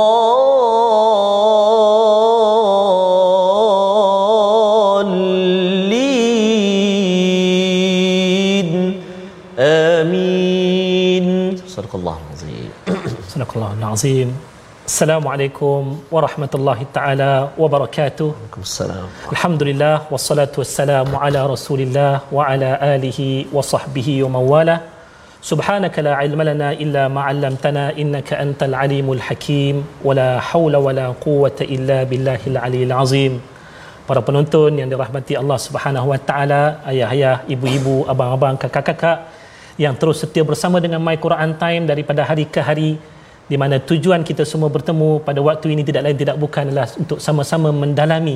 [9.59, 11.57] آمين.
[11.67, 12.71] صدق الله العظيم.
[13.29, 14.40] صدق الله العظيم.
[14.91, 18.27] Assalamualaikum warahmatullahi taala wabarakatuh.
[18.35, 19.05] Waalaikumsalam.
[19.33, 24.75] Alhamdulillah wassalatu wassalamu ala Rasulillah wa ala alihi wa sahbihi wa mawala.
[25.49, 30.29] Subhanaka la ilma lana illa ma 'allamtana innaka antal alimul hakim wa la
[30.63, 33.39] ولا wa la quwwata illa billahil aliyil azim.
[34.03, 39.23] Para penonton yang dirahmati Allah Subhanahu Wa Taala, ayah-ayah, ibu-ibu, abang-abang, kakak-kakak
[39.79, 42.99] yang terus setia bersama dengan My Quran Time daripada hari ke hari
[43.51, 47.19] di mana tujuan kita semua bertemu pada waktu ini tidak lain tidak bukan adalah untuk
[47.25, 48.35] sama-sama mendalami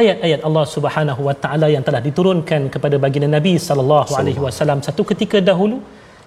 [0.00, 5.02] ayat-ayat Allah Subhanahu Wa Taala yang telah diturunkan kepada baginda Nabi sallallahu alaihi wasallam satu
[5.10, 5.78] ketika dahulu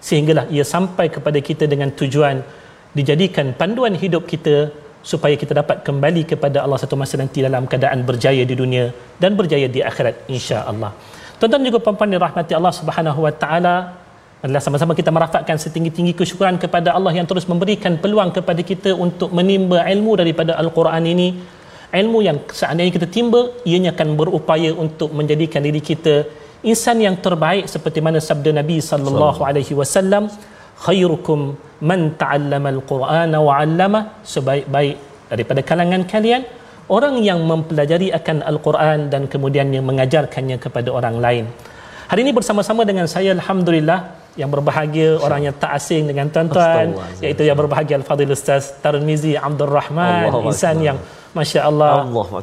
[0.08, 2.36] sehinggalah ia sampai kepada kita dengan tujuan
[2.98, 4.56] dijadikan panduan hidup kita
[5.12, 8.84] supaya kita dapat kembali kepada Allah satu masa nanti dalam keadaan berjaya di dunia
[9.22, 10.92] dan berjaya di akhirat insya-Allah.
[11.38, 13.74] Tuan-tuan juga puan-puan dirahmati Allah Subhanahu Wa Taala
[14.44, 19.34] adalah sama-sama kita merafatkan setinggi-tinggi kesyukuran kepada Allah yang terus memberikan peluang kepada kita untuk
[19.34, 21.28] menimba ilmu daripada Al-Quran ini.
[21.88, 26.28] Ilmu yang seandainya kita timba ianya akan berupaya untuk menjadikan diri kita
[26.62, 30.26] insan yang terbaik seperti mana sabda Nabi sallallahu alaihi wasallam
[30.84, 31.56] khairukum
[31.90, 34.00] man ta'allama al-Qur'ana wa 'allama
[34.34, 34.96] sebaik-baik
[35.32, 36.42] daripada kalangan kalian
[36.90, 41.44] orang yang mempelajari akan Al-Quran dan kemudian yang mengajarkannya kepada orang lain.
[42.10, 46.94] Hari ini bersama-sama dengan saya alhamdulillah yang berbahagia orang yang tak asing dengan tuan-tuan
[47.24, 50.98] iaitu yang berbahagia Al-Fadhil Ustaz Tarmizi Abdul Rahman insan yang
[51.38, 51.92] masya-Allah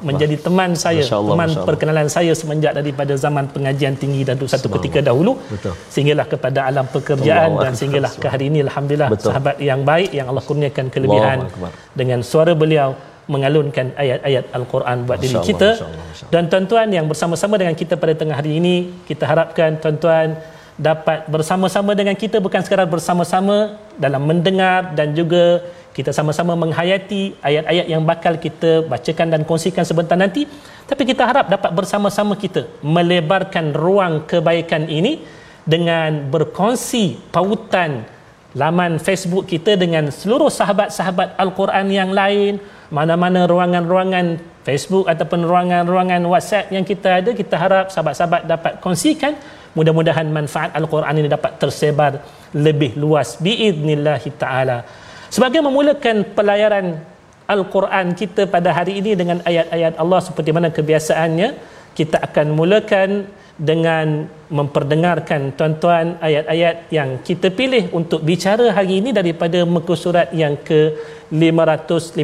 [0.09, 1.67] menjadi teman saya Masya Allah, teman Masya Allah.
[1.69, 5.73] perkenalan saya semenjak daripada zaman pengajian tinggi dan satu ketika dahulu Betul.
[5.94, 9.29] sehinggalah kepada alam pekerjaan Allahu dan sehinggalah ke hari ini alhamdulillah Betul.
[9.33, 11.72] sahabat yang baik yang Allah kurniakan kelebihan Akbar.
[12.00, 12.89] dengan suara beliau
[13.25, 16.31] mengalunkan ayat-ayat Al-Quran buat Masya diri Allah, kita Masya Allah, Masya Allah.
[16.33, 18.75] dan tuan-tuan yang bersama-sama dengan kita pada tengah hari ini
[19.09, 20.27] kita harapkan tuan-tuan
[20.75, 25.63] dapat bersama-sama dengan kita bukan sekadar bersama-sama dalam mendengar dan juga
[25.96, 30.44] kita sama-sama menghayati ayat-ayat yang bakal kita bacakan dan kongsikan sebentar nanti.
[30.84, 35.24] Tapi kita harap dapat bersama-sama kita melebarkan ruang kebaikan ini
[35.63, 38.03] dengan berkongsi pautan
[38.52, 42.59] laman Facebook kita dengan seluruh sahabat-sahabat Al-Quran yang lain
[42.92, 47.31] mana-mana ruangan-ruangan Facebook ataupun ruangan-ruangan WhatsApp yang kita ada.
[47.31, 49.40] Kita harap sahabat-sahabat dapat kongsikan
[49.75, 52.24] mudah-mudahan manfaat Al-Quran ini dapat tersebar
[52.56, 54.88] lebih luas biidnillahi taala.
[55.28, 57.03] Sebagai memulakan pelayaran
[57.46, 61.50] Al-Quran kita pada hari ini dengan ayat-ayat Allah seperti mana kebiasaannya
[61.94, 63.09] kita akan mulakan
[63.56, 70.59] dengan memperdengarkan tuan-tuan ayat-ayat yang kita pilih untuk bicara hari ini daripada muka surat yang
[70.59, 70.92] ke
[71.31, 72.19] 551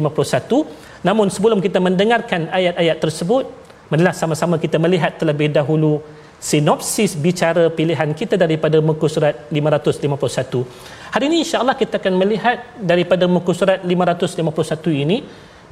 [1.08, 3.48] namun sebelum kita mendengarkan ayat-ayat tersebut
[3.88, 6.04] marilah sama-sama kita melihat terlebih dahulu
[6.48, 12.56] sinopsis bicara pilihan kita daripada muka surat 551 hari ini insya-Allah kita akan melihat
[12.90, 15.18] daripada muka surat 551 ini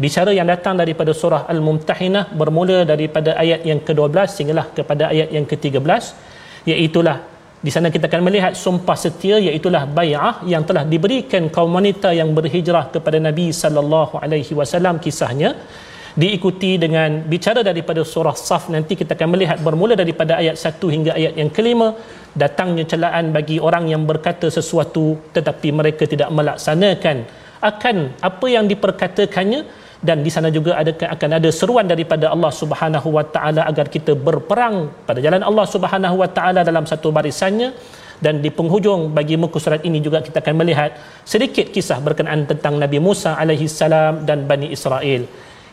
[0.05, 5.46] bicara yang datang daripada surah Al-Mumtahinah bermula daripada ayat yang ke-12 sehinggalah kepada ayat yang
[5.50, 6.02] ke-13
[6.70, 7.17] iaitulah
[7.67, 12.31] di sana kita akan melihat sumpah setia iaitulah bai'ah yang telah diberikan kaum wanita yang
[12.38, 15.50] berhijrah kepada Nabi sallallahu alaihi wasallam kisahnya
[16.17, 18.67] diikuti dengan bicara daripada surah Saf.
[18.75, 21.95] Nanti kita akan melihat bermula daripada ayat 1 hingga ayat yang kelima
[22.35, 27.27] datangnya celaan bagi orang yang berkata sesuatu tetapi mereka tidak melaksanakan
[27.61, 27.97] akan
[28.31, 29.62] apa yang diperkatakannya.
[30.01, 34.17] Dan di sana juga ada akan ada seruan daripada Allah Subhanahu wa taala agar kita
[34.17, 37.77] berperang pada jalan Allah Subhanahu wa taala dalam satu barisannya?
[38.21, 42.81] Dan di penghujung bagi muka surat ini juga kita akan melihat sedikit kisah berkenaan tentang
[42.81, 45.25] Nabi Musa alaihi salam dan Bani Israel.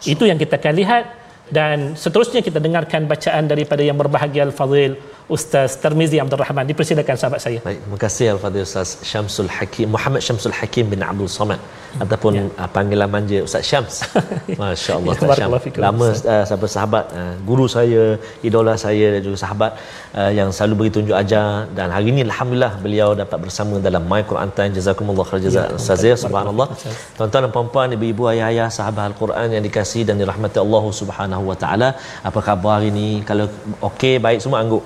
[0.05, 1.05] Itu yang kita akan lihat.
[1.47, 4.99] Dan seterusnya kita dengarkan bacaan daripada yang berbahagia Al-Fadhil
[5.35, 6.63] Ustaz Termizi Abdul Rahman.
[6.71, 7.59] Dipersilakan sahabat saya.
[7.67, 11.59] Baik, terima kasih Al-Fadhil Ustaz Syamsul Hakim Muhammad Syamsul Hakim bin Abdul Samad
[12.03, 12.43] ataupun Ya.
[12.63, 13.95] uh, panggilan manja Ustaz Syams.
[14.61, 15.83] Masya-Allah Ya, Ustaz barakallahu Syams.
[15.85, 16.31] Lama Ustaz.
[16.31, 18.03] uh, sahabat sahabat uh, guru saya,
[18.49, 19.71] idola saya dan juga sahabat
[20.15, 21.47] uh, yang selalu beri tunjuk ajar
[21.77, 24.71] dan hari ini alhamdulillah beliau dapat bersama dalam My Quran Time.
[24.79, 26.67] Jazakumullah khair jazak Ya, Ustaz ya subhanallah.
[26.71, 26.95] Ustaz.
[27.19, 31.89] Tuan-tuan dan puan-puan, ibu-ibu, ayah-ayah, sahabat Al-Quran yang dikasihi dan dirahmati Allah Subhanahu wa taala.
[32.29, 33.09] Apa khabar hari ini?
[33.27, 33.45] Kalau
[33.91, 34.83] okey, baik semua angguk.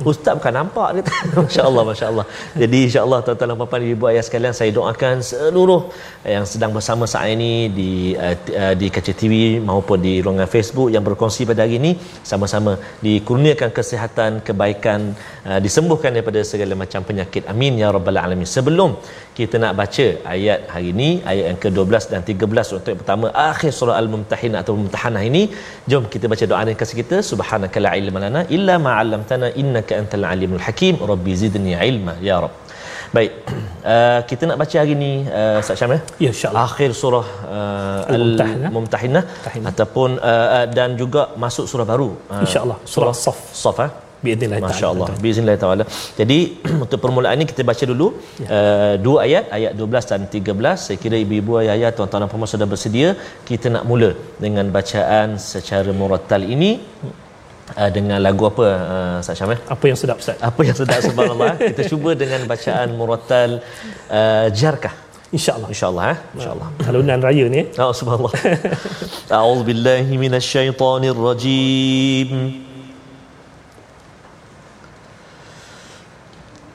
[0.00, 1.04] Ustaz bukan nampak dia.
[1.44, 2.24] Masya-Allah, masya-Allah.
[2.56, 5.92] Jadi insya-Allah tuan-tuan dan puan-puan, ibu ayah sekalian, saya doakan seluruh
[6.24, 11.04] yang sedang bersama saat ini di uh, di kaca TV maupun di ruangan Facebook yang
[11.04, 11.92] berkongsi pada hari ini
[12.24, 15.12] sama-sama dikurniakan kesihatan, kebaikan,
[15.44, 17.44] uh, disembuhkan daripada segala macam penyakit.
[17.52, 18.48] Amin ya rabbal alamin.
[18.48, 18.96] Sebelum
[19.38, 23.70] kita nak baca ayat hari ini, ayat yang ke-12 dan 13 untuk yang pertama akhir
[23.78, 25.42] surah Al-Mumtahinah atau Mumtahanah ini,
[25.90, 27.16] jom kita baca doa yang kasih kita.
[27.30, 30.96] Subhanaka la ilma lana illa ma 'allamtana innaka antal alimul hakim.
[31.12, 32.54] Rabbi zidni ilma ya rab.
[33.16, 33.32] Baik,
[33.92, 36.00] uh, kita nak baca hari ini uh, Ustaz Syam ya.
[36.24, 36.64] Ya, insya-Allah.
[36.68, 37.26] Akhir surah
[37.56, 38.68] uh, Al-Mumtahinah.
[38.70, 39.68] Al-Mumtahinah Mumtahinah.
[39.72, 42.10] ataupun uh, uh, dan juga masuk surah baru.
[42.32, 43.40] Uh, Insya-Allah, surah Saf.
[43.64, 43.90] Saf eh?
[44.22, 44.72] Biidznillah ta'ala.
[44.72, 45.08] Masya Allah.
[45.24, 45.84] Bismillah taala.
[46.18, 46.38] Jadi
[46.84, 48.46] untuk permulaan ini kita baca dulu Ya.
[48.56, 50.84] uh, dua ayat ayat 12 dan 13.
[50.84, 53.16] Saya kira ibu-ibu ayah-ayah tuan-tuan dan puan sudah bersedia.
[53.44, 56.78] Kita nak mula dengan bacaan secara murattal ini
[57.76, 59.60] uh, dengan lagu apa uh, Ustaz Syam eh?
[59.74, 60.38] Apa yang sedap Ustaz?
[60.38, 61.58] Apa yang sedap subhanallah.
[61.70, 63.58] Kita cuba dengan bacaan murattal
[64.10, 64.94] uh, jarkah.
[65.32, 65.68] Insya-Allah.
[65.72, 66.18] Insya-Allah eh.
[66.36, 66.68] Insya-Allah.
[66.86, 67.66] Halunan raya ni.
[67.80, 68.34] Oh subhanallah.
[69.34, 70.14] A'udzu billahi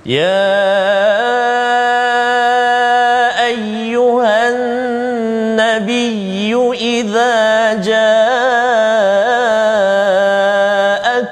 [0.08, 0.48] يا
[3.46, 5.92] أيها النبي
[6.80, 7.98] إذا جاءك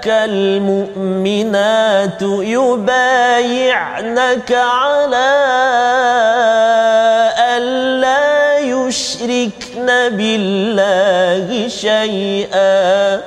[0.08, 1.42] المؤمنات
[2.22, 3.32] يبايعنك
[4.52, 5.32] على
[7.58, 13.22] ألا يشركن بالله شيئا.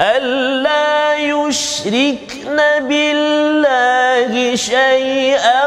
[0.00, 1.14] ألا
[2.52, 5.66] يشركن بالله شيئا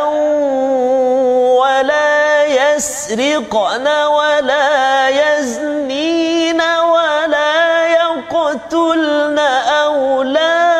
[1.59, 9.39] ولا يسرقن ولا يزنين ولا يقتلن
[9.83, 10.75] أولادهن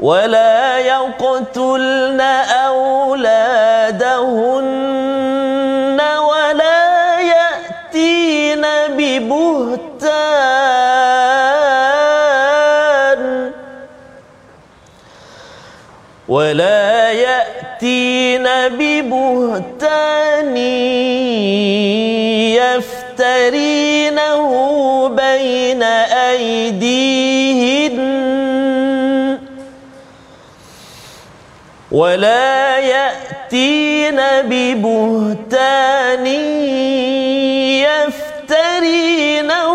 [0.00, 2.20] ولا يقتلن
[2.66, 3.60] أولادهن
[6.18, 8.62] ولا يأتين
[8.96, 9.89] ببهتان
[16.30, 18.46] ولا يأتين
[18.78, 20.56] ببهتان
[23.18, 24.48] يفترينه
[25.08, 27.10] بين أيديهن.
[31.92, 36.26] ولا يأتين ببهتان
[38.46, 39.69] يفترينه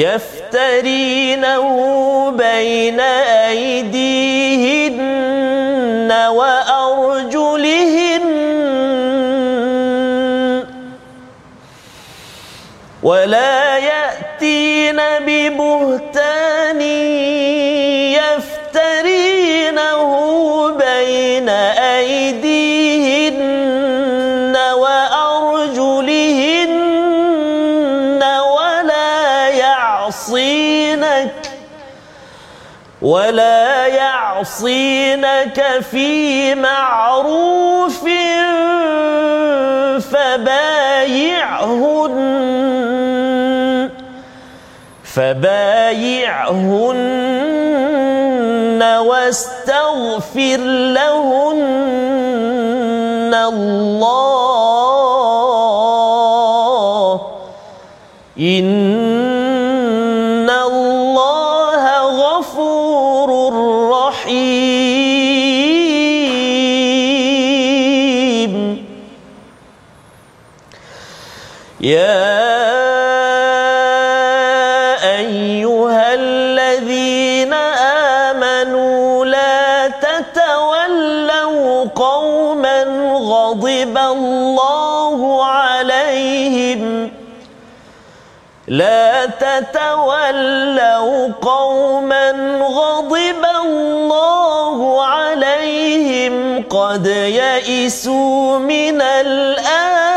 [0.00, 1.66] يفترينه
[2.30, 3.00] بين
[3.50, 5.00] أيديهن
[6.28, 8.26] وأرجلهن.
[13.02, 16.29] ولا يأتين ببهتان
[30.10, 31.50] يعصينك
[33.02, 38.04] ولا يعصينك في معروف
[40.10, 41.60] فبايعهن
[45.04, 45.60] فبايعهن
[48.82, 50.60] واستغفر
[50.94, 51.70] لهن
[53.34, 54.30] الله.
[58.40, 58.89] إن
[71.80, 72.60] يا
[75.18, 77.52] أيها الذين
[78.32, 82.82] آمنوا لا تتولوا قوما
[83.16, 87.10] غضب الله عليهم.
[88.68, 92.30] لا تتولوا قوما
[92.62, 96.64] غضب الله عليهم.
[96.70, 100.10] قد يئسوا من الآخرة.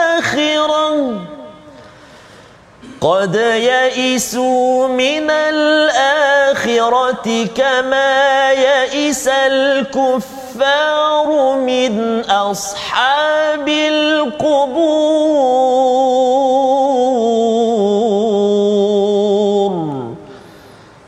[3.04, 11.28] قد يئسوا من الآخرة كما يئس الكفار
[11.60, 14.94] من أصحاب القبور.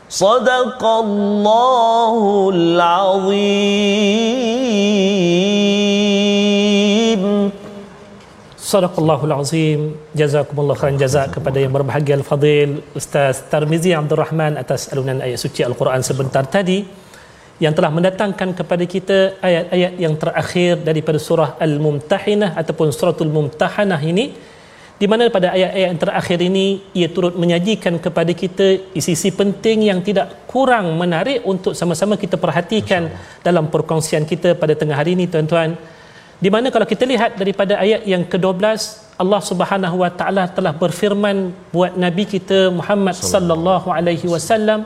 [0.08, 4.65] صدق الله العظيم.
[8.66, 9.80] Sadaqallahul Azim.
[10.20, 10.98] Jazakumullah khairan.
[10.98, 16.42] Jazak kepada yang berbahagia Al-Fadil Ustaz Tarmizi Abdul Rahman atas alunan ayat suci Al-Quran sebentar
[16.56, 16.82] tadi
[17.62, 19.18] yang telah mendatangkan kepada kita
[19.48, 24.34] ayat-ayat yang terakhir daripada surah Al-Mumtahinah ataupun suratul Mumtahanah ini
[24.98, 28.66] di mana pada ayat-ayat yang terakhir ini ia turut menyajikan kepada kita
[28.98, 33.14] isi-isi penting yang tidak kurang menarik untuk sama-sama kita perhatikan
[33.46, 35.78] dalam perkongsian kita pada tengah hari ini tuan-tuan
[36.44, 38.62] di mana kalau kita lihat daripada ayat yang ke-12
[39.16, 41.36] Allah Subhanahu wa taala telah berfirman
[41.72, 44.84] buat nabi kita Muhammad sallallahu alaihi wasallam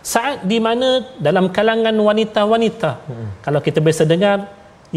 [0.00, 3.28] saat di mana dalam kalangan wanita-wanita hmm.
[3.44, 4.48] kalau kita biasa dengar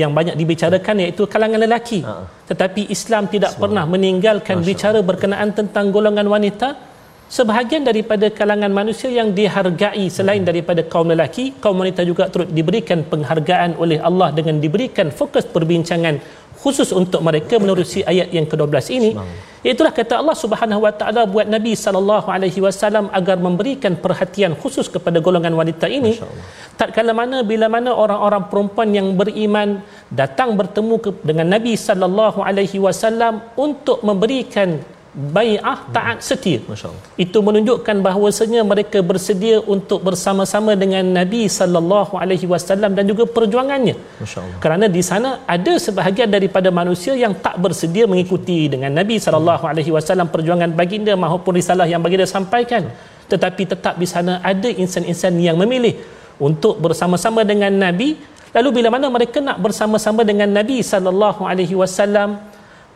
[0.01, 2.23] yang banyak dibicarakan iaitu kalangan lelaki ha.
[2.49, 3.61] tetapi Islam tidak Semang.
[3.61, 6.92] pernah meninggalkan Masya bicara berkenaan tentang golongan wanita
[7.35, 10.49] sebahagian daripada kalangan manusia yang dihargai selain hmm.
[10.49, 16.15] daripada kaum lelaki kaum wanita juga turut diberikan penghargaan oleh Allah dengan diberikan fokus perbincangan
[16.63, 19.11] khusus untuk mereka menerusi ayat yang ke-12 ini.
[19.71, 24.87] Itulah kata Allah Subhanahu wa taala buat Nabi sallallahu alaihi wasallam agar memberikan perhatian khusus
[24.95, 26.13] kepada golongan wanita ini.
[26.79, 29.69] Tak kala mana bila mana orang-orang perempuan yang beriman
[30.21, 30.95] datang bertemu
[31.29, 34.79] dengan Nabi sallallahu alaihi wasallam untuk memberikan
[35.13, 36.59] bai'ah taat setia.
[37.23, 43.95] Itu menunjukkan bahawasanya mereka bersedia untuk bersama-sama dengan Nabi sallallahu alaihi wasallam dan juga perjuangannya.
[44.63, 49.93] Kerana di sana ada sebahagian daripada manusia yang tak bersedia mengikuti dengan Nabi sallallahu alaihi
[49.93, 52.89] wasallam perjuangan baginda maupun risalah yang baginda sampaikan.
[53.29, 55.93] Tetapi tetap di sana ada insan-insan yang memilih
[56.41, 58.17] untuk bersama-sama dengan Nabi
[58.53, 62.41] lalu bila mana mereka nak bersama-sama dengan Nabi sallallahu alaihi wasallam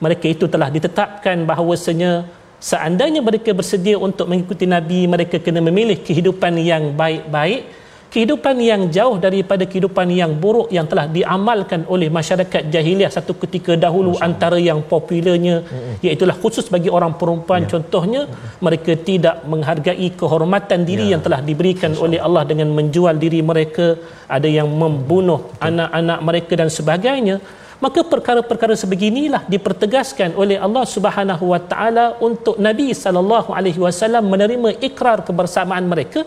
[0.04, 6.54] mereka itu telah ditetapkan bahawasanya seandainya mereka bersedia untuk mengikuti Nabi mereka kena memilih kehidupan
[6.62, 7.62] yang baik-baik
[8.08, 13.76] kehidupan yang jauh daripada kehidupan yang buruk yang telah diamalkan oleh masyarakat jahiliah satu ketika
[13.76, 15.56] dahulu Masya antara yang popularnya
[16.06, 17.68] iaitu khusus bagi orang perempuan.
[17.68, 17.70] Ya.
[17.76, 18.22] contohnya
[18.64, 21.12] mereka tidak menghargai kehormatan diri ya.
[21.14, 23.88] yang telah diberikan Masya oleh Allah dengan menjual diri mereka.
[24.28, 27.36] Ada yang membunuh anak-anak mereka dan sebagainya
[27.78, 34.82] maka perkara-perkara sebeginilah dipertegaskan oleh Allah Subhanahu wa taala untuk Nabi sallallahu alaihi wasallam menerima
[34.82, 36.26] ikrar kebersamaan mereka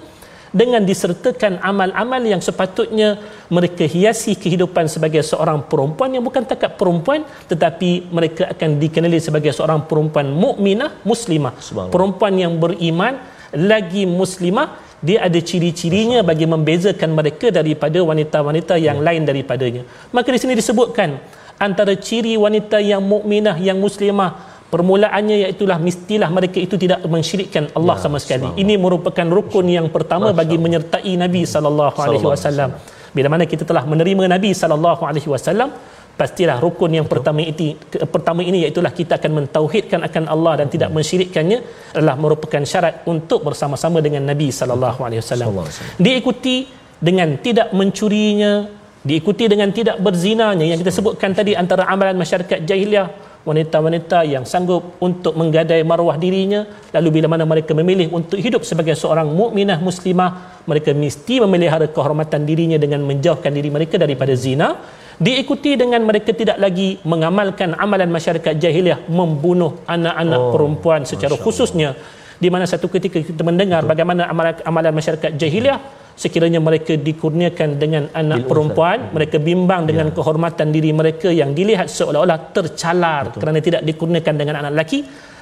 [0.50, 7.23] dengan disertakan amal-amal yang sepatutnya mereka hiasi kehidupan sebagai seorang perempuan yang bukan takat perempuan
[7.47, 11.54] tetapi mereka akan dikenali sebagai seorang perempuan mukminah muslimah.
[11.95, 13.14] Perempuan yang beriman
[13.54, 19.04] lagi muslimah dia ada ciri-cirinya bagi membezakan mereka daripada wanita-wanita yang ya.
[19.07, 19.83] lain daripadanya.
[20.12, 21.16] Maka di sini disebutkan
[21.60, 24.30] antara ciri wanita yang mukminah yang muslimah
[24.72, 28.48] permulaannya iaitu mestilah mereka itu tidak mensyirikkan Allah ya, sama sekali.
[28.62, 32.70] ini merupakan rukun yang pertama bagi menyertai Nabi sallallahu alaihi wasallam.
[33.10, 35.74] bila mana kita telah menerima Nabi sallallahu alaihi wasallam
[36.20, 37.74] pastilah rukun yang pertama ini
[38.14, 41.58] pertama ini iaitu kita akan mentauhidkan akan Allah dan tidak mensyirikkannya
[41.96, 45.64] adalah merupakan syarat untuk bersama-sama dengan Nabi sallallahu alaihi wasallam.
[45.96, 46.56] Diikuti
[47.00, 53.09] dengan tidak mencurinya diikuti dengan tidak berzinanya yang kita sebutkan tadi antara amalan masyarakat jahiliah
[53.40, 58.92] wanita-wanita yang sanggup untuk menggadai maruah dirinya lalu bila mana mereka memilih untuk hidup sebagai
[58.92, 64.76] seorang mukminah muslimah mereka mesti memelihara kehormatan dirinya dengan menjauhkan diri mereka daripada zina.
[65.21, 71.92] Diikuti dengan mereka tidak lagi mengamalkan amalan masyarakat jahiliah membunuh anak-anak oh, perempuan secara khususnya.
[72.40, 73.92] Di mana satu ketika kita mendengar Betul.
[73.92, 75.76] bagaimana amalan, amalan masyarakat jahiliah
[76.22, 79.14] sekiranya mereka dikurniakan dengan anak Bil perempuan Ustaz.
[79.16, 80.14] mereka bimbang dengan ya.
[80.16, 83.40] kehormatan diri mereka yang dilihat seolah-olah tercalar Betul.
[83.40, 84.98] kerana tidak dikurniakan dengan anak lelaki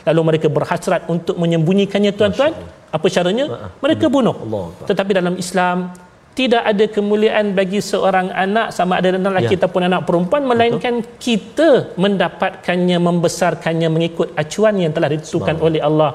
[0.09, 2.53] lalu mereka berhasrat untuk menyembunyikannya tuan-tuan
[2.97, 4.15] apa caranya mereka hmm.
[4.15, 4.67] bunuh Allah.
[4.87, 5.91] tetapi dalam Islam
[6.39, 9.61] tidak ada kemuliaan bagi seorang anak sama ada anak lelaki ya.
[9.61, 11.19] ataupun anak perempuan melainkan Betul.
[11.25, 11.71] kita
[12.05, 16.11] mendapatkannya membesarkannya mengikut acuan yang telah ditentukan oleh Allah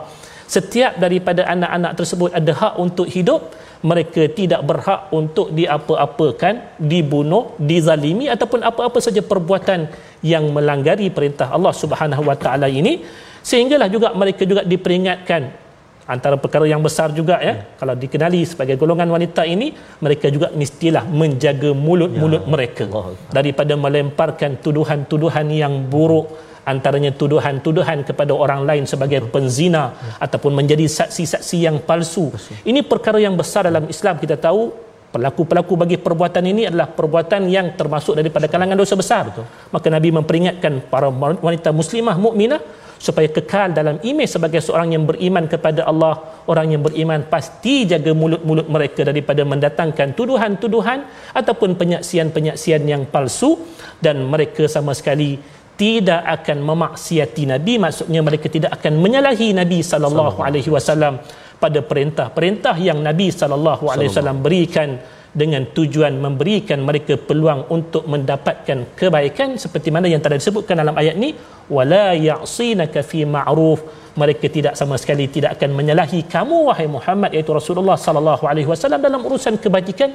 [0.46, 8.32] setiap daripada anak-anak tersebut ada hak untuk hidup mereka tidak berhak untuk diapa-apakan, dibunuh, dizalimi
[8.32, 9.92] ataupun apa-apa saja perbuatan
[10.24, 13.04] yang melanggari perintah Allah Subhanahu Wa Taala ini.
[13.44, 15.63] Sehinggalah juga mereka juga diperingatkan
[16.04, 17.64] antara perkara yang besar juga ya hmm.
[17.80, 19.72] kalau dikenali sebagai golongan wanita ini
[20.04, 22.50] mereka juga mestilah menjaga mulut-mulut ya.
[22.50, 23.16] mereka Allah.
[23.32, 26.28] daripada melemparkan tuduhan-tuduhan yang buruk
[26.64, 30.28] antaranya tuduhan-tuduhan kepada orang lain sebagai penzina ya.
[30.28, 32.32] ataupun menjadi saksi-saksi yang palsu
[32.68, 34.76] ini perkara yang besar dalam Islam kita tahu
[35.14, 39.46] pelaku-pelaku bagi perbuatan ini adalah perbuatan yang termasuk daripada kalangan dosa besar Betul.
[39.72, 45.44] maka Nabi memperingatkan para wanita muslimah mukminah supaya kekal dalam imej sebagai seorang yang beriman
[45.52, 51.04] kepada Allah orang yang beriman pasti jaga mulut-mulut mereka daripada mendatangkan tuduhan-tuduhan
[51.36, 53.60] ataupun penyaksian-penyaksian yang palsu
[54.00, 55.36] dan mereka sama sekali
[55.76, 57.76] tidak akan memaksiati Nabi.
[57.82, 61.20] Maksudnya mereka tidak akan menyalahi Nabi sallallahu alaihi wasallam
[61.60, 64.96] pada perintah-perintah yang Nabi sallallahu alaihi wasallam berikan
[65.34, 71.18] dengan tujuan memberikan mereka peluang untuk mendapatkan kebaikan seperti mana yang telah disebutkan dalam ayat
[71.18, 71.34] ini
[71.74, 73.82] wala ya'sinaka fi ma'ruf.
[74.14, 79.02] Mereka tidak sama sekali tidak akan menyalahi kamu wahai Muhammad iaitu Rasulullah sallallahu alaihi wasallam
[79.02, 80.14] dalam urusan kebajikan.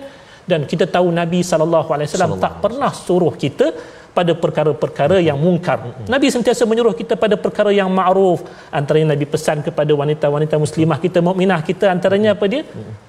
[0.49, 3.75] Dan kita tahu Nabi sallallahu alaihi wasallam tak pernah suruh kita
[4.19, 5.79] pada perkara-perkara yang mungkar.
[6.15, 8.41] Nabi sentiasa menyuruh kita pada perkara yang ma'ruf.
[8.79, 12.63] Antaranya Nabi pesan kepada wanita-wanita muslimah kita, mukminah kita antaranya apa dia?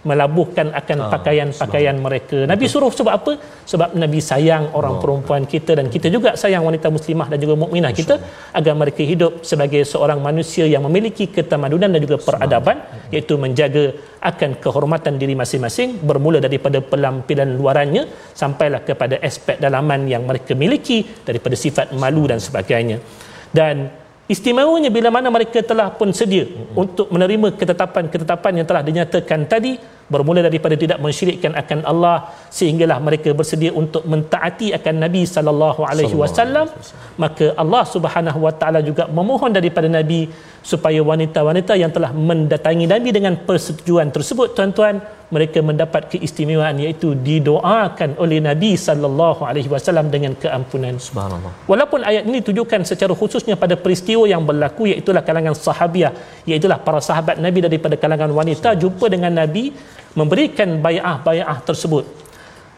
[0.09, 2.37] Melabuhkan akan ah, pakaian-pakaian mereka.
[2.51, 3.33] Nabi suruh sebab apa?
[3.71, 7.93] Sebab Nabi sayang orang perempuan kita dan kita juga sayang wanita muslimah dan juga mukminah
[7.99, 8.17] kita
[8.59, 12.77] agar mereka hidup sebagai seorang manusia yang memiliki ketamadunan dan juga peradaban
[13.13, 13.85] iaitu menjaga
[14.29, 18.03] akan kehormatan diri masing-masing bermula daripada pelampilan luarannya
[18.41, 23.03] sampailah kepada aspek dalaman yang mereka miliki daripada sifat malu dan sebagainya.
[23.49, 23.89] Dan
[24.29, 26.45] istimewanya bila mana mereka telah pun sedia
[26.77, 33.29] untuk menerima ketetapan-ketetapan yang telah dinyatakan tadi bermula daripada tidak mensyirikkan akan Allah sehinggalah mereka
[33.39, 36.67] bersedia untuk mentaati akan Nabi sallallahu alaihi wasallam.
[37.23, 40.21] maka Allah Subhanahu wa taala juga memohon daripada Nabi
[40.71, 48.17] supaya wanita-wanita yang telah mendatangi Nabi dengan persetujuan tersebut tuan-tuan mereka mendapat keistimewaan iaitu didoakan
[48.17, 50.97] oleh Nabi sallallahu alaihi wasallam dengan keampunan.
[50.97, 51.53] Subhanallah.
[51.69, 56.11] Walaupun ayat ini tujukan secara khususnya pada peristiwa yang berlaku iaitu kalangan sahabiah
[56.49, 59.69] iaitu para sahabat Nabi daripada kalangan wanita jumpa dengan Nabi
[60.17, 62.05] memberikan bayah-bayah tersebut.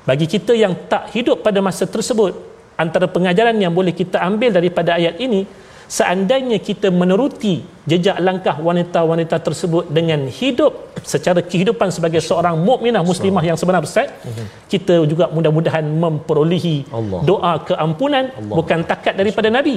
[0.03, 2.33] Bagi kita yang tak hidup pada masa tersebut
[2.75, 5.45] antara pengajaran yang boleh kita ambil daripada ayat ini
[5.91, 7.53] seandainya kita meneruti
[7.91, 10.71] jejak langkah wanita-wanita tersebut dengan hidup
[11.13, 14.45] secara kehidupan sebagai seorang mukminah muslimah yang sebenar mhm.
[14.71, 17.19] kita juga mudah-mudahan memperolehi Allah.
[17.29, 18.55] doa keampunan Allah.
[18.59, 19.75] bukan takat daripada nabi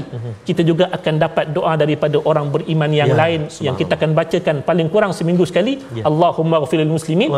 [0.49, 4.57] kita juga akan dapat doa daripada orang beriman yang ya, lain yang kita akan bacakan
[4.69, 6.05] paling kurang seminggu sekali ya.
[6.11, 7.29] Allahumma ghfiril muslimin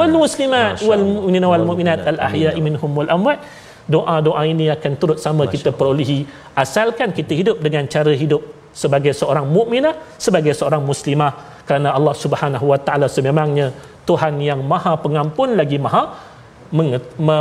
[0.00, 3.40] wal muslimat wal mu'minina wal mu'minat al ahya'i minhum wal amwat
[3.88, 6.28] doa-doa ini akan turut sama Masya kita perolehi.
[6.52, 8.44] Asalkan kita hidup dengan cara hidup
[8.76, 11.64] sebagai seorang mukminah sebagai seorang muslimah.
[11.64, 13.72] Kerana Allah Subhanahu wa taala sememangnya
[14.08, 16.16] Tuhan yang Maha Pengampun lagi Maha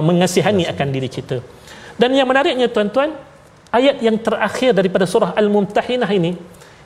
[0.08, 0.64] mengasihani.
[0.72, 1.44] akan diri kita.
[2.00, 3.12] Dan yang menariknya tuan-tuan,
[3.72, 6.32] ayat yang terakhir daripada surah Al-Mumtahinah ini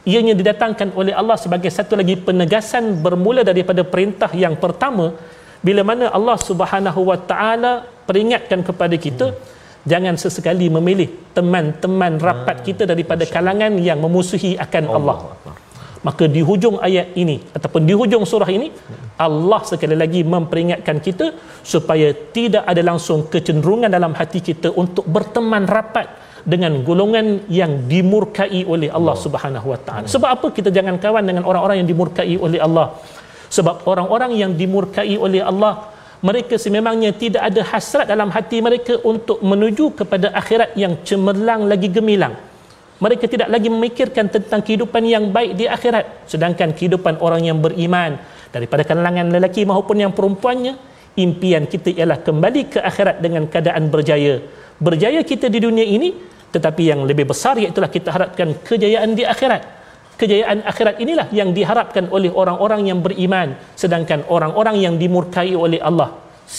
[0.06, 5.14] ianya didatangkan oleh Allah sebagai satu lagi penegasan bermula daripada perintah yang pertama
[5.62, 7.74] bila mana Allah Subhanahu wa taala
[8.10, 9.40] peringatkan kepada kita hmm.
[9.92, 12.66] jangan sesekali memilih teman-teman rapat hmm.
[12.68, 15.18] kita daripada kalangan yang memusuhi akan Allah.
[15.22, 15.60] Allah.
[16.02, 18.74] Maka di hujung ayat ini ataupun di hujung surah ini
[19.22, 25.70] Allah sekali lagi memperingatkan kita supaya tidak ada langsung kecenderungan dalam hati kita untuk berteman
[25.70, 26.10] rapat
[26.42, 30.10] dengan golongan yang dimurkai oleh Allah Subhanahu wa taala.
[30.10, 32.98] Sebab apa kita jangan kawan dengan orang-orang yang dimurkai oleh Allah?
[33.52, 39.42] Sebab orang-orang yang dimurkai oleh Allah mereka sememangnya tidak ada hasrat dalam hati mereka untuk
[39.42, 42.38] menuju kepada akhirat yang cemerlang lagi gemilang.
[43.02, 46.30] Mereka tidak lagi memikirkan tentang kehidupan yang baik di akhirat.
[46.30, 48.22] Sedangkan kehidupan orang yang beriman
[48.54, 50.78] daripada kalangan lelaki maupun yang perempuannya,
[51.18, 54.46] impian kita ialah kembali ke akhirat dengan keadaan berjaya.
[54.78, 56.14] Berjaya kita di dunia ini,
[56.54, 59.81] tetapi yang lebih besar iaitu kita harapkan kejayaan di akhirat
[60.22, 63.50] kejayaan akhirat inilah yang diharapkan oleh orang-orang yang beriman
[63.82, 66.10] sedangkan orang-orang yang dimurkai oleh Allah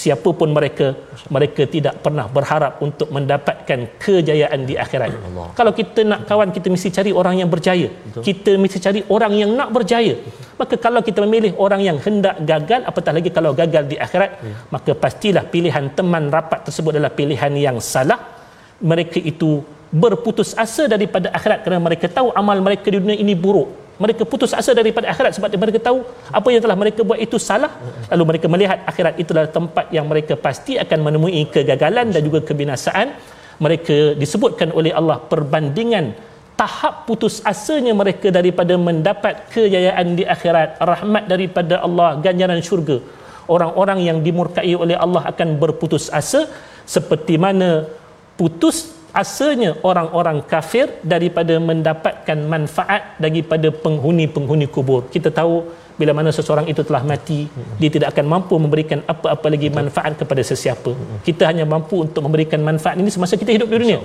[0.01, 0.87] siapapun mereka
[1.35, 5.47] mereka tidak pernah berharap untuk mendapatkan kejayaan di akhirat Allah.
[5.59, 8.23] kalau kita nak kawan kita mesti cari orang yang berjaya Betul.
[8.29, 10.15] kita mesti cari orang yang nak berjaya
[10.61, 14.55] maka kalau kita memilih orang yang hendak gagal apatah lagi kalau gagal di akhirat ya.
[14.75, 18.21] maka pastilah pilihan teman rapat tersebut adalah pilihan yang salah
[18.93, 19.51] mereka itu
[19.93, 23.69] berputus asa daripada akhirat kerana mereka tahu amal mereka di dunia ini buruk.
[24.01, 26.01] Mereka putus asa daripada akhirat sebab mereka tahu
[26.33, 27.71] apa yang telah mereka buat itu salah.
[28.09, 32.41] Lalu mereka melihat akhirat itu adalah tempat yang mereka pasti akan menemui kegagalan dan juga
[32.41, 33.13] kebinasaan.
[33.63, 36.17] Mereka disebutkan oleh Allah perbandingan
[36.57, 42.97] tahap putus asanya mereka daripada mendapat kejayaan di akhirat rahmat daripada Allah ganjaran syurga.
[43.47, 46.49] Orang-orang yang dimurkai oleh Allah akan berputus asa
[46.89, 47.87] seperti mana
[48.41, 55.09] putus asanya orang-orang kafir daripada mendapatkan manfaat daripada penghuni-penghuni kubur.
[55.13, 55.69] Kita tahu
[56.01, 57.41] bila mana seseorang itu telah mati
[57.81, 60.93] dia tidak akan mampu memberikan apa-apa lagi manfaat kepada sesiapa.
[61.29, 64.01] Kita hanya mampu untuk memberikan manfaat ini semasa kita hidup di dunia.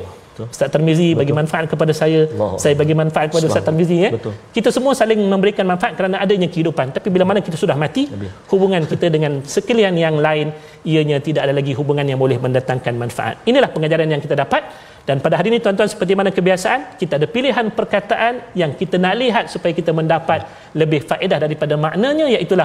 [0.45, 2.29] Ustaz Tarmizi bagi manfaat kepada saya.
[2.29, 2.59] Allah.
[2.61, 4.09] saya bagi manfaat kepada Ustaz Tarmizi ya.
[4.53, 6.93] Kita semua saling memberikan manfaat kerana adanya kehidupan.
[6.93, 8.05] Tapi bila mana kita sudah mati
[8.53, 10.53] hubungan kita dengan sekalian yang lain
[10.85, 13.41] ianya tidak ada lagi hubungan yang boleh mendatangkan manfaat.
[13.49, 14.63] Inilah pengajaran yang kita dapat.
[15.07, 19.15] Dan pada hari ini tuan-tuan seperti mana kebiasaan kita ada pilihan perkataan yang kita nak
[19.15, 20.43] lihat supaya kita mendapat
[20.75, 22.57] lebih faedah daripada maknanya iaitu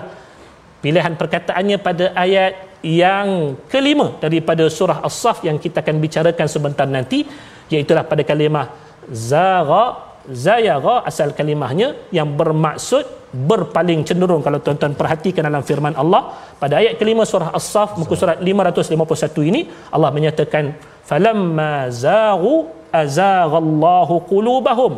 [0.82, 7.22] pilihan perkataannya pada ayat yang kelima daripada surah As-Saf yang kita akan bicarakan sebentar nanti
[7.70, 8.74] iaitu pada kalimah
[9.08, 14.44] zara zayara asal kalimahnya yang bermaksud berpaling cenderung.
[14.44, 19.60] Kalau tuan-tuan perhatikan dalam firman Allah pada ayat kelima surah As-Saf muka surat 551 ini
[19.94, 20.74] Allah menyatakan
[21.06, 24.92] falamma zaghu azaghallahu qulubahum.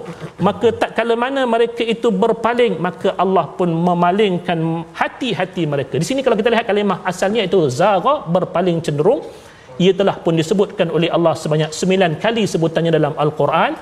[0.47, 4.59] Maka tak kala mana mereka itu berpaling maka Allah pun memalingkan
[5.01, 5.95] hati-hati mereka.
[6.03, 9.23] Di sini kalau kita lihat kalimah asalnya itu zagha berpaling cenderung.
[9.75, 13.73] Ia telah pun disebutkan oleh Allah sebanyak sembilan kali sebutannya dalam al-Quran.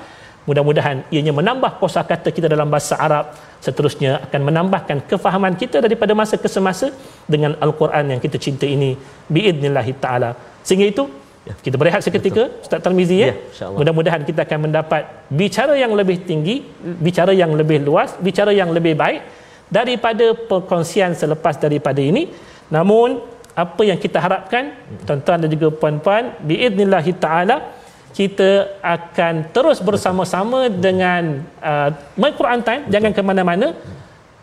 [0.43, 3.31] Mudah-mudahan ianya menambah kosakata kita dalam bahasa Arab.
[3.63, 6.91] Seterusnya akan menambahkan kefahaman kita daripada masa ke semasa
[7.23, 8.97] dengan al-Quran yang kita cinta ini
[9.31, 10.35] biidznillah taala.
[10.67, 11.03] Sehingga itu
[11.43, 11.53] Ya.
[11.59, 12.63] Kita berehat seketika Betul.
[12.63, 13.35] Ustaz Tarmizi ya.
[13.35, 18.71] ya Mudah-mudahan kita akan mendapat bicara yang lebih tinggi, bicara yang lebih luas, bicara yang
[18.71, 19.27] lebih baik
[19.67, 22.31] daripada perkongsian selepas daripada ini.
[22.71, 23.19] Namun
[23.53, 24.73] apa yang kita harapkan
[25.05, 27.75] tuan-tuan dan juga puan-puan biidznillah taala
[28.13, 33.77] kita akan terus bersama-sama dengan uh, My Quran Time jangan ke mana-mana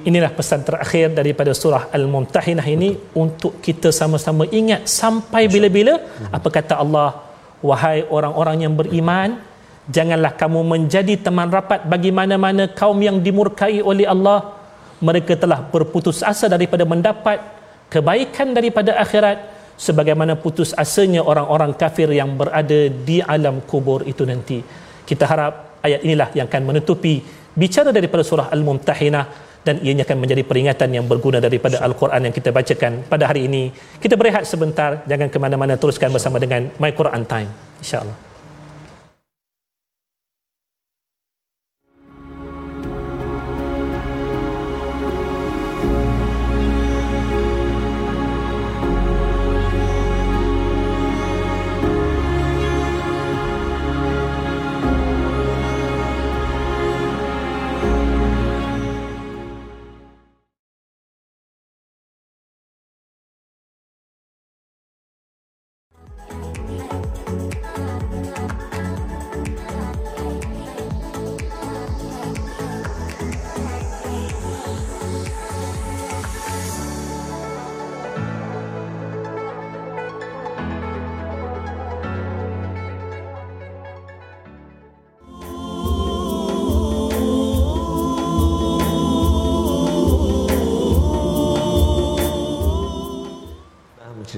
[0.00, 3.20] Inilah pesan terakhir daripada surah Al-Mumtahinah ini Betul.
[3.20, 6.00] untuk kita sama-sama ingat sampai bila-bila
[6.33, 7.23] apa kata Allah
[7.65, 9.41] wahai orang-orang yang beriman
[9.89, 14.58] janganlah kamu menjadi teman rapat bagi mana-mana kaum yang dimurkai oleh Allah.
[15.01, 17.43] Mereka telah berputus asa daripada mendapat
[17.91, 19.38] kebaikan daripada akhirat
[19.75, 24.63] sebagaimana putus asanya orang-orang kafir yang berada di alam kubur itu nanti.
[25.06, 27.21] Kita harap ayat inilah yang akan menutupi
[27.54, 32.54] bicara daripada surah Al-Mumtahinah dan ianya akan menjadi peringatan yang berguna daripada Al-Quran yang kita
[32.54, 33.73] bacakan pada hari ini.
[33.97, 37.49] Kita berehat sebentar, jangan ke mana-mana teruskan bersama dengan My Quran Time.
[37.82, 38.35] InsyaAllah.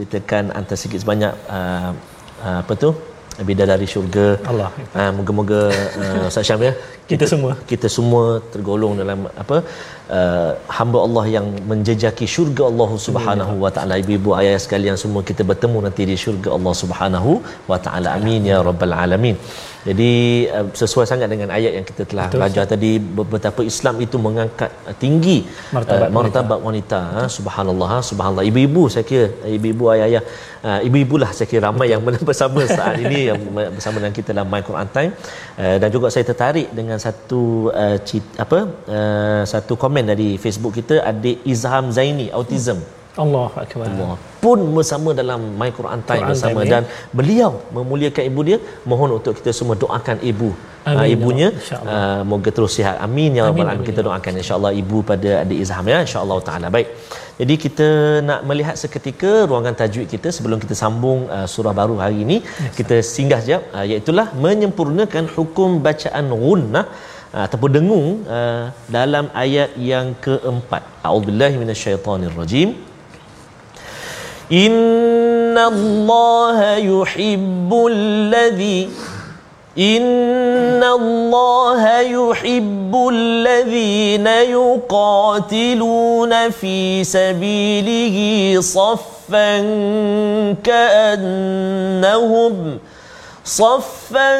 [0.08, 1.92] Ceritakan antara sikit sebanyak uh,
[2.42, 2.96] uh, apa tu
[3.50, 4.70] bidadari syurga Allah.
[5.00, 5.62] uh, moga-moga
[6.04, 6.74] uh, Ustaz Syam ya
[7.12, 7.52] Kita semua.
[7.72, 8.24] kita semua
[8.54, 9.58] tergolong dalam apa
[10.18, 15.44] uh, hamba Allah yang menjejaki syurga Allah Subhanahu wa taala ibu-ibu ayah sekalian semua kita
[15.52, 17.32] bertemu nanti di syurga Allah Subhanahu
[17.72, 19.38] wa taala amin ya rabbal alamin
[19.88, 20.12] jadi
[20.58, 22.92] uh, sesuai sangat dengan ayat yang kita telah Betul, belajar tadi
[23.34, 24.72] betapa Islam itu mengangkat
[25.04, 25.38] tinggi
[25.78, 27.24] Martabat uh, martabat wanita, ha?
[27.38, 28.00] subhanallah ha?
[28.10, 30.24] subhanallah ibu-ibu saya kira ibu-ibu ayah-ayah
[30.64, 33.40] uh, ibu-ibulah saya kira ramai yang bersama saat ini yang
[33.78, 35.12] bersama dengan kita dalam My Quran Time.
[35.58, 38.60] Uh, dan juga saya tertarik dengan satu uh, cita, apa?
[38.88, 43.88] Uh, satu komen dari Facebook kita adik Izham Zaini autism Allah akbar.
[43.92, 44.16] Allah.
[44.44, 46.60] Pun bersama dalam My Quran Time Quran bersama.
[46.62, 46.72] Time, ya.
[46.74, 46.84] dan
[47.20, 48.58] beliau memuliakan ibu dia
[48.92, 50.50] mohon untuk kita semua doakan ibu.
[50.90, 51.48] Amin, uh, ibunya.
[51.70, 52.98] Ya uh, moga terus sihat.
[53.06, 53.82] Amin ya rabbal alamin.
[53.82, 56.00] amin, kita ya doakan insyaallah ibu pada adik Izham ya.
[56.08, 56.70] Insyaallah taala.
[56.78, 56.90] Baik.
[57.40, 57.88] Jadi kita
[58.30, 62.38] nak melihat seketika ruangan tajwid kita sebelum kita sambung uh, surah baru hari ini.
[62.80, 63.64] Kita singgah sekejap.
[63.78, 64.14] Uh, iaitu
[64.46, 66.88] menyempurnakan hukum bacaan gunnah
[67.46, 68.66] ataupun dengung uh,
[68.98, 70.84] dalam ayat yang keempat.
[71.08, 72.87] A'udzubillahi minasyaitonirrajim
[74.52, 78.90] إن الله يحب الذي
[79.78, 85.90] إن الله يحب الذين يقاتلون
[86.50, 88.18] في سبيله
[88.62, 89.60] صفا
[90.64, 92.54] كأنهم
[93.48, 94.32] صفا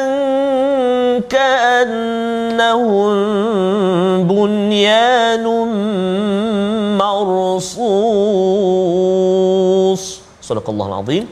[1.32, 3.08] كأنهم
[4.28, 5.44] بنيان
[7.00, 7.72] مرصوص.
[10.42, 11.28] صدق الله العظيم.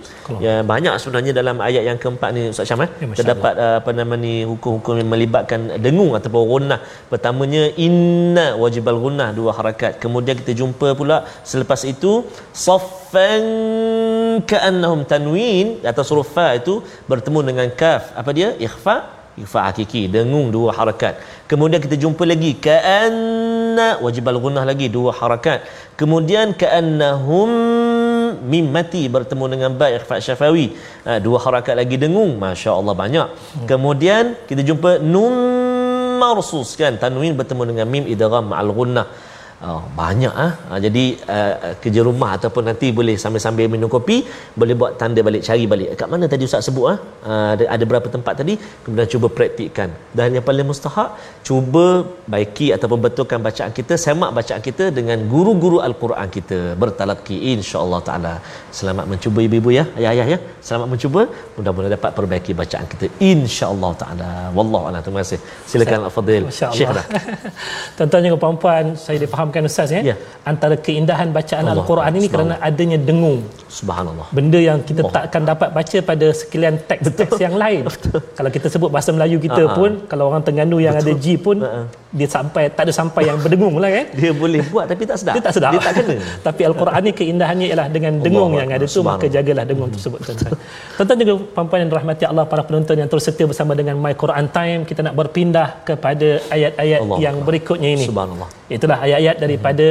[0.46, 2.90] Ya banyak sebenarnya dalam ayat yang keempat ni Ustaz Syam eh.
[3.02, 6.80] Ya, Terdapat uh, apa nama ni hukum-hukum yang melibatkan dengung ataupun gunnah.
[7.12, 9.92] Pertamanya inna wajibal gunnah dua harakat.
[10.04, 11.18] Kemudian kita jumpa pula
[11.52, 12.12] selepas itu
[12.66, 13.44] saffan
[14.50, 18.02] ka'annahum tanwin atau huruf fa itu bertemu dengan kaf.
[18.20, 18.50] Apa dia?
[18.68, 25.12] Ikhfa ikhfa hakiki dengung dua harakat kemudian kita jumpa lagi ka'anna wajibal gunnah lagi dua
[25.20, 25.60] harakat
[26.00, 27.50] kemudian ka'annahum
[28.42, 30.76] mim mati bertemu dengan ba ikhfa syafawi.
[31.04, 32.36] Ha, dua harakat lagi dengung.
[32.36, 33.26] masya-Allah banyak.
[33.64, 35.34] Kemudian kita jumpa nun
[36.20, 36.96] marsus kan.
[37.00, 39.06] Tanwin bertemu dengan mim idgham ma'al gunnah
[39.64, 40.52] Oh, banyak ah.
[40.68, 44.16] Ha, jadi uh, kerja rumah ataupun nanti boleh sambil-sambil minum kopi
[44.60, 45.88] boleh buat tanda balik cari balik.
[46.00, 46.98] Kat mana tadi ustaz sebut ah?
[47.28, 49.88] Uh, ada, ada berapa tempat tadi kemudian cuba praktikkan.
[50.18, 51.16] Dan yang paling mustahak
[51.48, 51.84] cuba
[52.34, 58.34] baiki ataupun betulkan bacaan kita, semak bacaan kita dengan guru-guru al-Quran kita bertalaqi insya-Allah taala.
[58.80, 60.38] Selamat mencuba ibu-ibu ya, ayah-ayah ya.
[60.68, 61.24] Selamat mencuba.
[61.56, 64.30] Mudah-mudahan dapat perbaiki bacaan kita insya-Allah taala.
[64.58, 65.00] Wallahu a'lam.
[65.08, 65.40] Terima kasih.
[65.72, 66.44] Silakan al-fadil.
[66.60, 66.92] Syekh.
[67.96, 69.16] Tuan-tuan dan puan-puan, saya
[69.46, 70.02] difahamkan Ustaz ya.
[70.02, 70.16] Ya.
[70.42, 71.82] Antara keindahan bacaan Allah.
[71.82, 73.38] Al-Quran ini kerana adanya dengung.
[73.70, 74.26] Subhanallah.
[74.34, 75.14] Benda yang kita Allah.
[75.14, 77.82] tak akan dapat baca pada sekalian teks-teks yang lain.
[78.38, 79.74] Kalau kita sebut bahasa Melayu kita ha.
[79.78, 81.86] pun, kalau orang Terengganu yang ada G pun, ha.
[82.18, 84.06] Dia sampai tak ada sampai yang berdengung lah kan.
[84.20, 85.34] Dia boleh buat tapi tak sedap.
[85.36, 85.72] Dia tak sedap.
[85.76, 86.16] Dia tak kena.
[86.46, 90.18] Tapi Al-Quran ni keindahannya ialah dengan dengung Allah yang ada tu maka jagalah dengung tersebut
[90.24, 90.52] tuan-tuan.
[90.96, 94.48] Tuan-tuan juga puan-puan yang dirahmati Allah para penonton yang terus setia bersama dengan My Quran
[94.56, 98.06] Time kita nak berpindah kepada ayat-ayat Allah yang berikutnya ini.
[98.08, 98.48] Subhanallah.
[98.72, 99.86] Itulah ayat-ayat daripada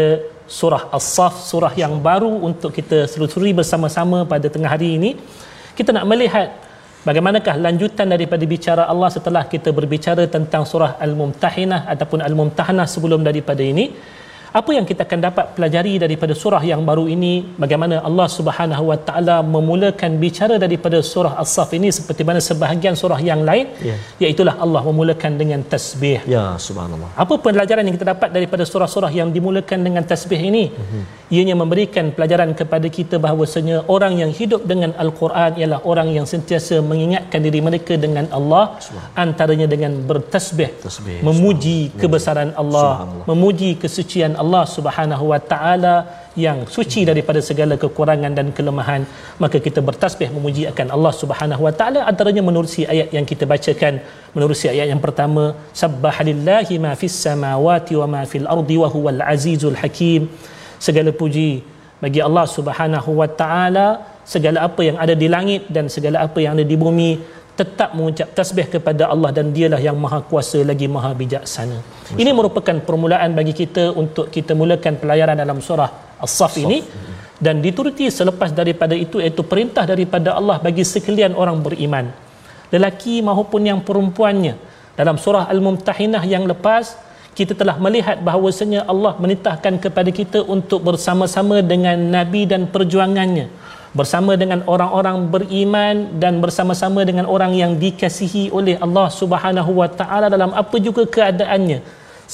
[0.57, 5.11] surah As-Saf, surah yang baru untuk kita selusuri bersama-sama pada tengah hari ini.
[5.77, 6.64] Kita nak melihat
[7.05, 13.61] bagaimanakah lanjutan daripada bicara Allah setelah kita berbicara tentang surah Al-Mumtahinah ataupun Al-Mumtahanah sebelum daripada
[13.61, 13.93] ini.
[14.59, 17.31] Apa yang kita akan dapat pelajari daripada surah yang baru ini
[17.63, 23.19] bagaimana Allah Subhanahu Wa Taala memulakan bicara daripada surah As-Saf ini seperti mana sebahagian surah
[23.29, 23.95] yang lain Ya.
[24.23, 26.19] iaitu Allah memulakan dengan tasbih.
[26.35, 27.09] Ya, subhanallah.
[27.23, 30.63] Apa pelajaran yang kita dapat daripada surah-surah yang dimulakan dengan tasbih ini?
[30.71, 31.03] Mm-hmm.
[31.35, 36.79] Ianya memberikan pelajaran kepada kita bahawasanya orang yang hidup dengan Al-Quran ialah orang yang sentiasa
[36.91, 38.63] mengingatkan diri mereka dengan Allah
[39.25, 44.44] antaranya dengan bertasbih, Tasbih, memuji kebesaran Allah, memuji kesucian Allah
[44.75, 45.95] Subhanahu wa taala
[46.45, 49.01] yang suci daripada segala kekurangan dan kelemahan
[49.43, 54.03] maka kita bertasbih memuji akan Allah Subhanahu wa taala antaranya menerusi ayat yang kita bacakan.
[54.35, 55.43] Menerusi ayat yang pertama
[55.81, 60.27] sabbahalillahi ma fis samawati wa ma fil ardi wa huwal azizul hakim.
[60.87, 61.63] Segala puji
[62.03, 63.87] bagi Allah Subhanahu wa taala
[64.33, 67.11] segala apa yang ada di langit dan segala apa yang ada di bumi
[67.55, 71.79] tetap mengucap tasbih kepada Allah dan dialah yang maha kuasa lagi maha bijaksana.
[72.19, 76.83] Ini merupakan permulaan bagi kita untuk kita mulakan pelayaran dalam surah As-Saf ini
[77.39, 82.11] dan dituruti selepas daripada itu iaitu perintah daripada Allah bagi sekalian orang beriman.
[82.75, 84.75] Lelaki maupun yang perempuannya.
[84.95, 86.95] Dalam surah Al-Mumtahinah yang lepas
[87.35, 93.51] kita telah melihat bahawasanya Allah menitahkan kepada kita untuk bersama-sama dengan Nabi dan perjuangannya
[93.95, 100.27] bersama dengan orang-orang beriman dan bersama-sama dengan orang yang dikasihi oleh Allah Subhanahu wa taala
[100.27, 101.79] dalam apa juga keadaannya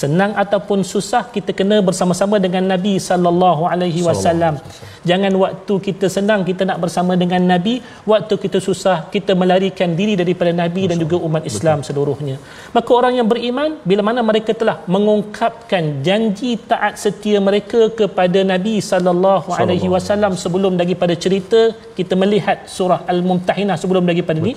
[0.01, 4.56] senang ataupun susah kita kena bersama-sama dengan Nabi sallallahu alaihi wasallam.
[5.10, 7.75] jangan waktu kita senang kita nak bersama dengan Nabi.
[8.12, 11.88] Waktu kita susah kita melarikan diri daripada Nabi dan juga umat Islam Betul.
[11.89, 12.36] seluruhnya.
[12.75, 18.75] Maka orang yang beriman bila mana mereka telah mengungkapkan janji taat setia mereka kepada Nabi
[18.91, 21.62] sallallahu alaihi wasallam sebelum daripada cerita
[21.99, 24.54] kita melihat surah al-mumtahinah sebelum daripada ini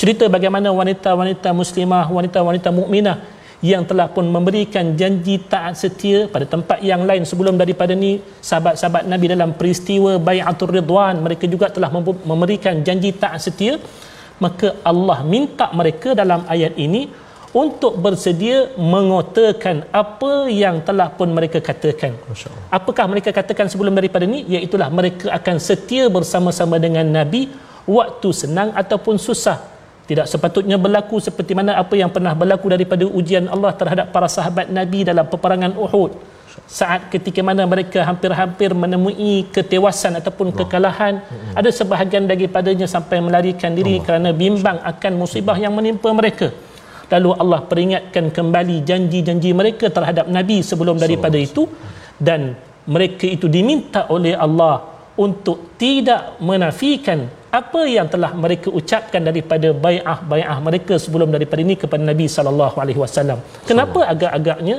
[0.00, 3.16] cerita bagaimana wanita-wanita muslimah wanita-wanita mukminah
[3.64, 9.08] yang telah pun memberikan janji taat setia pada tempat yang lain sebelum daripada ni sahabat-sahabat
[9.12, 11.88] Nabi dalam peristiwa Bai'atul Ridwan mereka juga telah
[12.30, 13.80] memberikan janji taat setia
[14.44, 17.02] maka Allah minta mereka dalam ayat ini
[17.54, 22.12] untuk bersedia mengotakan apa yang telah pun mereka katakan.
[22.66, 24.42] Apakah mereka katakan sebelum daripada ini?
[24.42, 27.46] Iaitulah mereka akan setia bersama-sama dengan Nabi
[27.86, 29.73] waktu senang ataupun susah
[30.04, 34.68] tidak sepatutnya berlaku seperti mana apa yang pernah berlaku daripada ujian Allah terhadap para sahabat
[34.68, 36.12] Nabi dalam peperangan Uhud.
[36.68, 41.24] Saat ketika mana mereka hampir-hampir menemui ketewasan ataupun kekalahan
[41.58, 46.52] ada sebahagian daripadanya sampai melarikan diri kerana bimbang akan musibah yang menimpa mereka.
[47.12, 51.64] Lalu Allah peringatkan kembali janji-janji mereka terhadap Nabi sebelum daripada itu
[52.20, 57.28] dan mereka itu diminta oleh Allah untuk tidak menafikan
[57.60, 62.76] apa yang telah mereka ucapkan daripada bai'ah bai'ah mereka sebelum daripada ini kepada Nabi sallallahu
[62.82, 63.38] alaihi wasallam.
[63.68, 64.76] Kenapa agak-agaknya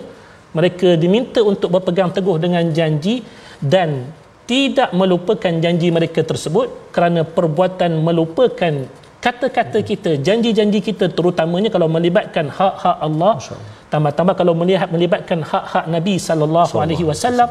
[0.57, 3.15] mereka diminta untuk berpegang teguh dengan janji
[3.73, 3.89] dan
[4.51, 8.73] tidak melupakan janji mereka tersebut kerana perbuatan melupakan
[9.25, 13.33] kata-kata kita, janji-janji kita terutamanya kalau melibatkan hak-hak Allah,
[13.89, 17.49] tambah-tambah kalau melihat melibatkan hak-hak Nabi sallallahu alaihi wasallam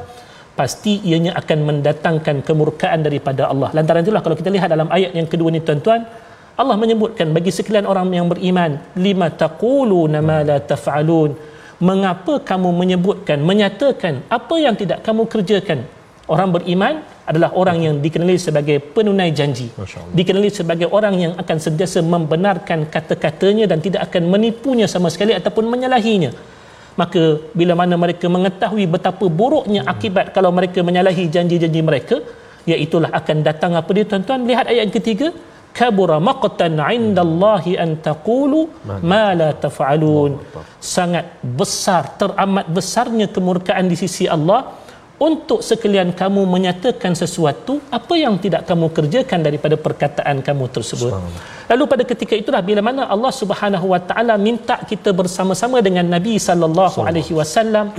[0.54, 3.74] pasti ianya akan mendatangkan kemurkaan daripada Allah.
[3.74, 6.06] Lantaran itulah kalau kita lihat dalam ayat yang kedua ni tuan-tuan,
[6.54, 11.34] Allah menyebutkan bagi sekalian orang yang beriman, lima taquluna ma la taf'alun.
[11.82, 15.82] Mengapa kamu menyebutkan, menyatakan apa yang tidak kamu kerjakan?
[16.24, 19.68] Orang beriman adalah orang yang dikenali sebagai penunai janji.
[20.14, 25.68] Dikenali sebagai orang yang akan sentiasa membenarkan kata-katanya dan tidak akan menipunya sama sekali ataupun
[25.68, 26.53] menyalahinya
[27.00, 27.22] maka
[27.58, 32.16] bila mana mereka mengetahui betapa buruknya akibat kalau mereka menyalahi janji-janji mereka
[32.70, 34.40] iaitulah akan datang apa dia tuan-tuan?
[34.50, 35.28] Lihat ayat yang ketiga.
[35.78, 38.58] Kabura maqtan indallahi an taqulu
[39.10, 40.32] ma la taf'alun.
[40.78, 44.60] Sangat besar teramat besarnya kemurkaan di sisi Allah
[45.18, 51.12] untuk sekalian kamu menyatakan sesuatu apa yang tidak kamu kerjakan daripada perkataan kamu tersebut.
[51.70, 56.34] Lalu pada ketika itulah bila mana Allah Subhanahu Wa Taala minta kita bersama-sama dengan Nabi
[56.42, 57.94] sallallahu alaihi wasallam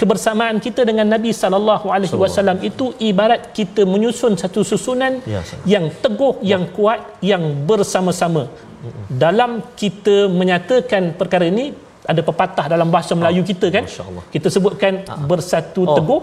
[0.00, 5.90] kebersamaan kita dengan Nabi sallallahu alaihi wasallam itu ibarat kita menyusun satu susunan ya, yang
[6.04, 7.00] teguh, yang kuat,
[7.32, 8.46] yang bersama-sama.
[9.10, 11.74] Dalam kita menyatakan perkara ini
[12.06, 13.84] ada pepatah dalam bahasa Melayu ah, kita kan
[14.34, 15.18] kita sebutkan ah.
[15.30, 15.96] bersatu oh.
[15.98, 16.22] teguh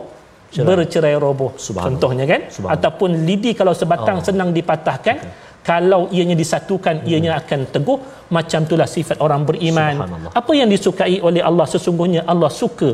[0.53, 0.75] Cerai.
[0.79, 1.51] bercerai roboh
[1.85, 2.41] contohnya kan
[2.75, 4.25] ataupun lidi kalau sebatang oh.
[4.27, 5.31] senang dipatahkan okay.
[5.69, 7.09] kalau ianya disatukan hmm.
[7.09, 7.99] ianya akan teguh
[8.35, 9.95] macam itulah sifat orang beriman
[10.39, 12.91] apa yang disukai oleh Allah sesungguhnya Allah suka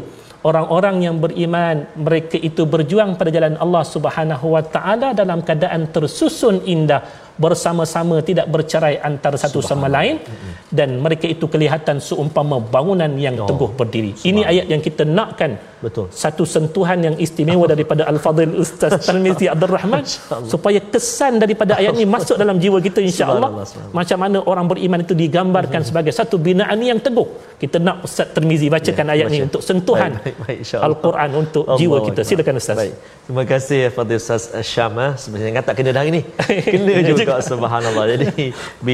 [0.47, 6.63] orang-orang yang beriman mereka itu berjuang pada jalan Allah Subhanahu wa taala dalam keadaan tersusun
[6.63, 7.01] indah
[7.43, 10.15] bersama-sama tidak bercerai antara satu sama lain
[10.77, 13.47] dan mereka itu kelihatan seumpama bangunan yang oh.
[13.49, 14.11] teguh berdiri.
[14.31, 15.51] Ini ayat yang kita nakkan.
[15.79, 16.11] Betul.
[16.23, 20.03] Satu sentuhan yang istimewa daripada Al-Fadhil Ustaz Talmizi Abdul Rahman
[20.53, 23.63] supaya kesan daripada ayat ini masuk dalam jiwa kita insya-Allah.
[23.99, 27.55] Macam mana orang beriman itu digambarkan sebagai satu binaan yang teguh.
[27.55, 31.63] Kita nak Ustaz Talmizi bacakan ya, ayat ini untuk sentuhan baik, baik, baik, Al-Quran untuk
[31.65, 32.21] Allah jiwa kita.
[32.29, 32.77] Silakan Ustaz.
[32.81, 32.95] Baik.
[33.25, 34.97] Terima kasih Fadil Ustaz Syam.
[35.23, 36.21] Sebenarnya tak kena dah ini.
[36.73, 38.27] Kena juga subhanallah jadi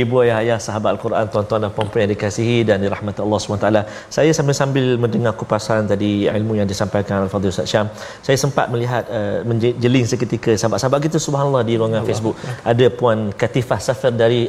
[0.05, 3.69] ibu ayah ayah sahabat al-Quran tuan-tuan dan puan-puan yang dikasihi dan dirahmati Allah SWT
[4.17, 7.87] saya sambil-sambil mendengar kupasan tadi ilmu yang disampaikan al-Fadhil Ustaz Syam
[8.27, 12.09] saya sempat melihat uh, menjeling seketika sahabat-sahabat kita subhanallah di ruangan Allah.
[12.09, 12.35] Facebook
[12.71, 14.41] ada puan Katifah Safar dari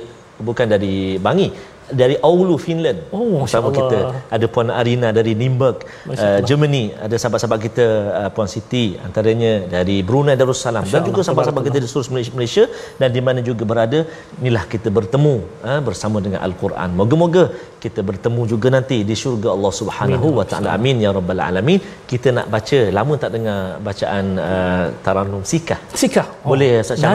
[0.49, 0.97] bukan dari
[1.27, 1.49] Bangi
[1.91, 2.99] dari Aulu Finland.
[3.15, 3.99] Oh, sama kita.
[4.35, 6.91] Ada puan Arina dari Nuremberg uh, Germany.
[7.07, 7.87] Ada sahabat-sahabat kita
[8.21, 10.85] uh, puan Siti antaranya dari Brunei Darussalam.
[10.87, 12.65] Dan juga sahabat-sahabat kita di seluruh Malaysia
[13.01, 14.01] dan di mana juga berada.
[14.43, 16.91] Inilah kita bertemu uh, bersama dengan Al-Quran.
[17.01, 17.45] Moga-moga
[17.87, 20.69] kita bertemu juga nanti di syurga Allah Subhanahu wa taala.
[20.77, 21.79] Amin ya rabbal alamin.
[22.11, 23.59] Kita nak baca lama tak dengar
[23.89, 25.79] bacaan uh, Taranum Sikah.
[26.03, 26.27] Sikah?
[26.43, 26.51] Oh.
[26.51, 27.15] boleh Ustaz Syamah?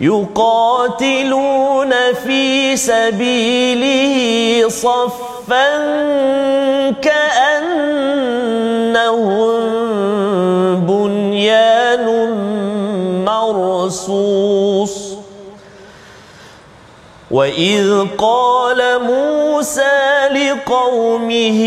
[0.00, 1.92] يقاتلون
[2.24, 5.68] في سبيله صفا
[7.02, 8.04] كأنهم
[10.86, 12.06] بنيان
[13.24, 15.03] مرصوص
[17.34, 21.60] وإذ قال موسى لقومه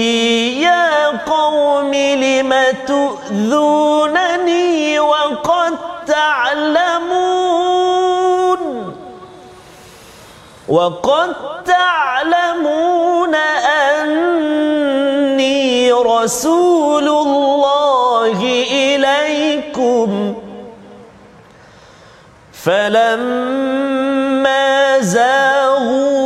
[0.64, 2.54] يا قوم لم
[2.88, 5.74] تؤذونني وقد
[6.08, 7.68] تعلمون؟
[10.68, 13.36] وقد تعلمون
[13.96, 20.36] أني رسول الله إليكم.
[22.54, 24.07] فلما
[25.02, 26.18] زاغوا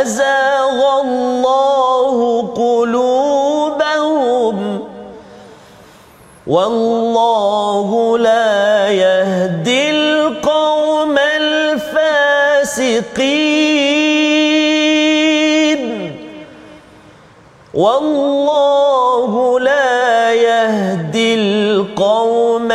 [0.00, 4.56] أزاغ الله قلوبهم
[6.46, 11.16] والله لا يهدي القوم
[14.76, 16.16] الفاسقين
[17.74, 22.72] والله لا يهدي القوم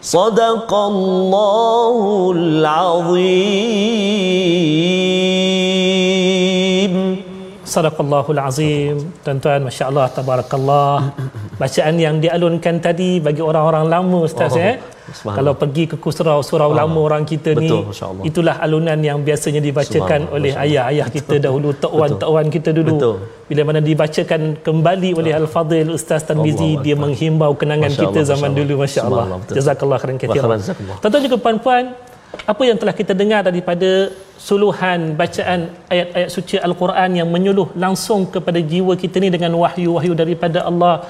[0.03, 3.77] صدق الله العظيم
[7.77, 9.13] Sadaqallahul Azim.
[9.21, 11.13] Tuan-tuan, masya-Allah tabarakallah.
[11.61, 14.81] Bacaan yang dialunkan tadi bagi orang-orang lama ustaz Oh, eh.
[15.12, 18.24] kalau pergi ke surau-surau lama orang kita ni, Betul, masya-Allah.
[18.30, 22.96] itulah alunan yang biasanya dibacakan oleh ayah-ayah kita dahulu, tok-wan-tok-wan kita dulu.
[22.98, 23.16] Betul.
[23.50, 27.04] Bila mana dibacakan kembali oleh Al-Fadhil Ustaz Tarmizi, Allahu dia Akbar.
[27.04, 28.84] mengimbau kenangan Masya kita Allah, zaman masya dulu Allah.
[28.86, 29.26] masya-Allah.
[29.42, 29.56] Betul.
[29.58, 30.98] Jazakallah khairan jazakallah.
[31.02, 31.84] Tuan-tuan juga puan-puan,
[32.52, 33.90] apa yang telah kita dengar daripada
[34.48, 35.60] suluhan bacaan
[35.94, 41.06] ayat-ayat suci Al-Quran yang menyuluh langsung kepada jiwa kita ni dengan wahyu-wahyu daripada Allah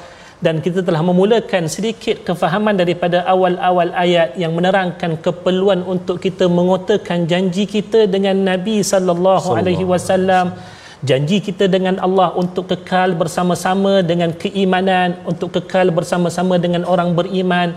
[0.45, 7.29] dan kita telah memulakan sedikit kefahaman daripada awal-awal ayat yang menerangkan keperluan untuk kita mengotakan
[7.31, 10.57] janji kita dengan Nabi sallallahu alaihi wasallam.
[11.01, 17.73] Janji kita dengan Allah untuk kekal bersama-sama dengan keimanan untuk kekal bersama-sama dengan orang beriman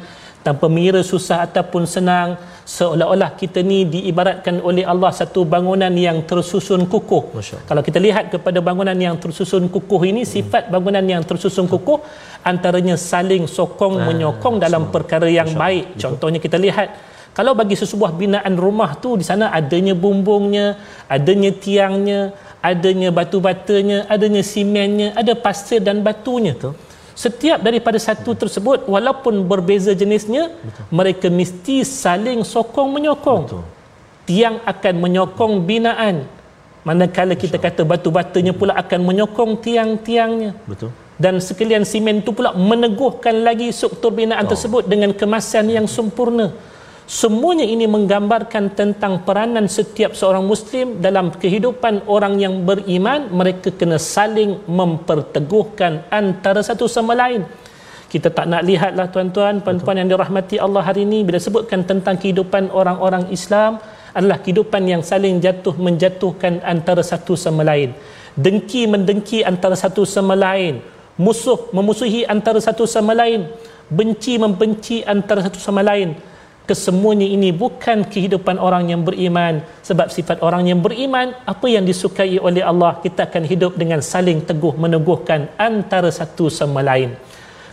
[0.47, 2.37] tanpa mengira susah ataupun senang
[2.69, 7.25] seolah-olah kita ni diibaratkan oleh Allah satu bangunan yang tersusun kukuh.
[7.37, 11.99] Masya kalau kita lihat kepada bangunan yang tersusun kukuh ini sifat bangunan yang tersusun kukuh
[12.45, 15.97] antaranya saling sokong menyokong dalam perkara yang baik.
[15.97, 16.89] Contohnya kita lihat
[17.35, 20.67] kalau bagi sesebuah binaan rumah tu di sana adanya bumbungnya
[21.09, 22.21] adanya tiangnya
[22.63, 26.53] adanya batu-batanya adanya simennya ada pasir dan batunya.
[26.57, 26.71] Tu
[27.15, 30.51] setiap daripada satu tersebut walaupun berbeza jenisnya
[30.91, 33.43] mereka mesti saling sokong menyokong.
[33.47, 33.65] Betul.
[34.25, 36.27] tiang akan menyokong binaan.
[36.85, 40.53] Manakala kita kata batu-batanya pula akan menyokong tiang-tiangnya.
[40.69, 40.91] Betul.
[41.15, 46.51] dan sekalian simen itu pula meneguhkan lagi struktur binaan tersebut dengan kemasan yang sempurna
[47.05, 53.29] semuanya ini menggambarkan tentang peranan setiap seorang muslim dalam kehidupan orang yang beriman.
[53.29, 57.45] Mereka kena saling memperteguhkan antara satu sama lain.
[58.09, 62.71] Kita tak nak lihatlah tuan-tuan puan-puan yang dirahmati Allah hari ini bila sebutkan tentang kehidupan
[62.71, 63.83] orang-orang Islam
[64.15, 67.91] adalah kehidupan yang saling jatuh menjatuhkan antara satu sama lain.
[68.39, 70.79] Dengki mendengki antara satu sama lain.
[71.19, 73.51] Musuh memusuhi antara satu sama lain.
[73.91, 76.15] Benci membenci antara satu sama lain
[76.65, 79.65] kesemuanya ini bukan kehidupan orang yang beriman.
[79.85, 84.45] Sebab sifat orang yang beriman apa yang disukai oleh Allah kita akan hidup dengan saling
[84.45, 87.17] teguh meneguhkan antara satu sama lain.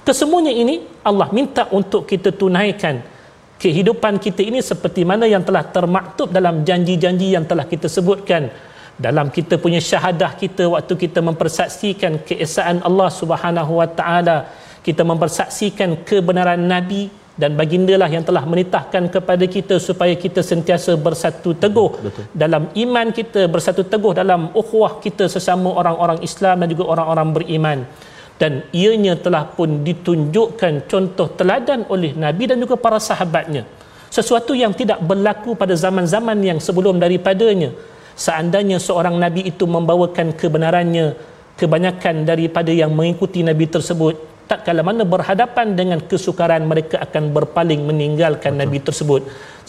[0.02, 3.00] Kesemuanya ini Allah minta untuk kita tunaikan
[3.62, 8.50] kehidupan kita ini seperti mana yang telah termaktub dalam janji-janji yang telah kita sebutkan.
[8.98, 14.50] Dalam kita punya syahadah kita waktu kita mempersaksikan keesaan Allah Subhanahu wa taala
[14.82, 21.56] kita mempersaksikan kebenaran nabi dan bagindalah yang telah menitahkan kepada kita supaya kita sentiasa bersatu
[21.56, 22.24] teguh Betul.
[22.36, 27.80] dalam iman kita bersatu teguh dalam ukhuwah kita sesama orang-orang Islam dan juga orang-orang beriman.
[28.42, 33.70] Dan ianya telah pun ditunjukkan contoh teladan oleh nabi dan juga para sahabatnya.
[34.10, 37.70] Sesuatu yang tidak berlaku pada zaman-zaman yang sebelum daripadanya.
[38.18, 41.14] Seandainya seorang nabi itu membawakan kebenarannya
[41.54, 47.82] kebanyakan daripada yang mengikuti nabi tersebut tak kala mana berhadapan dengan kesukaran mereka akan berpaling
[47.89, 48.62] meninggalkan Betul.
[48.62, 49.22] nabi tersebut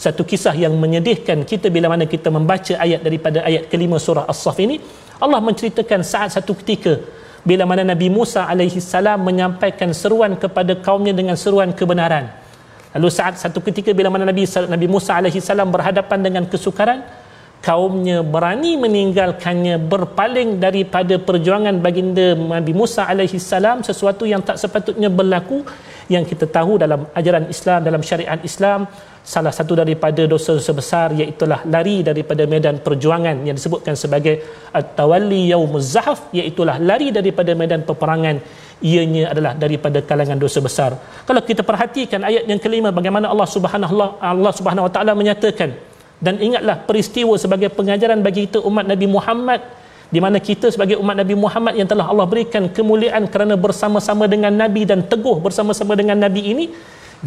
[0.03, 4.59] satu kisah yang menyedihkan kita bila mana kita membaca ayat daripada ayat kelima surah as-saff
[4.65, 4.77] ini
[5.23, 6.93] Allah menceritakan saat satu ketika
[7.49, 12.27] bila mana Nabi Musa alaihi salam menyampaikan seruan kepada kaumnya dengan seruan kebenaran
[12.95, 14.43] lalu saat satu ketika bila mana Nabi
[14.75, 16.99] Nabi Musa alaihi salam berhadapan dengan kesukaran
[17.67, 25.07] kaumnya berani meninggalkannya berpaling daripada perjuangan baginda Nabi Musa alaihi salam sesuatu yang tak sepatutnya
[25.19, 25.59] berlaku
[26.11, 28.79] yang kita tahu dalam ajaran Islam dalam syariat Islam
[29.33, 34.35] salah satu daripada dosa-dosa besar iaitu lari daripada medan perjuangan yang disebutkan sebagai
[34.79, 38.43] at-tawalli yaumuz zahf iaitu lari daripada medan peperangan.
[38.83, 40.91] Ianya adalah daripada kalangan dosa besar.
[41.23, 45.92] Kalau kita perhatikan ayat yang kelima bagaimana Allah Subhanahu Allah Subhanahu wa taala menyatakan
[46.23, 49.59] dan ingatlah peristiwa sebagai pengajaran bagi kita umat Nabi Muhammad
[50.07, 54.55] di mana kita sebagai umat Nabi Muhammad yang telah Allah berikan kemuliaan kerana bersama-sama dengan
[54.55, 56.65] Nabi dan teguh bersama-sama dengan Nabi ini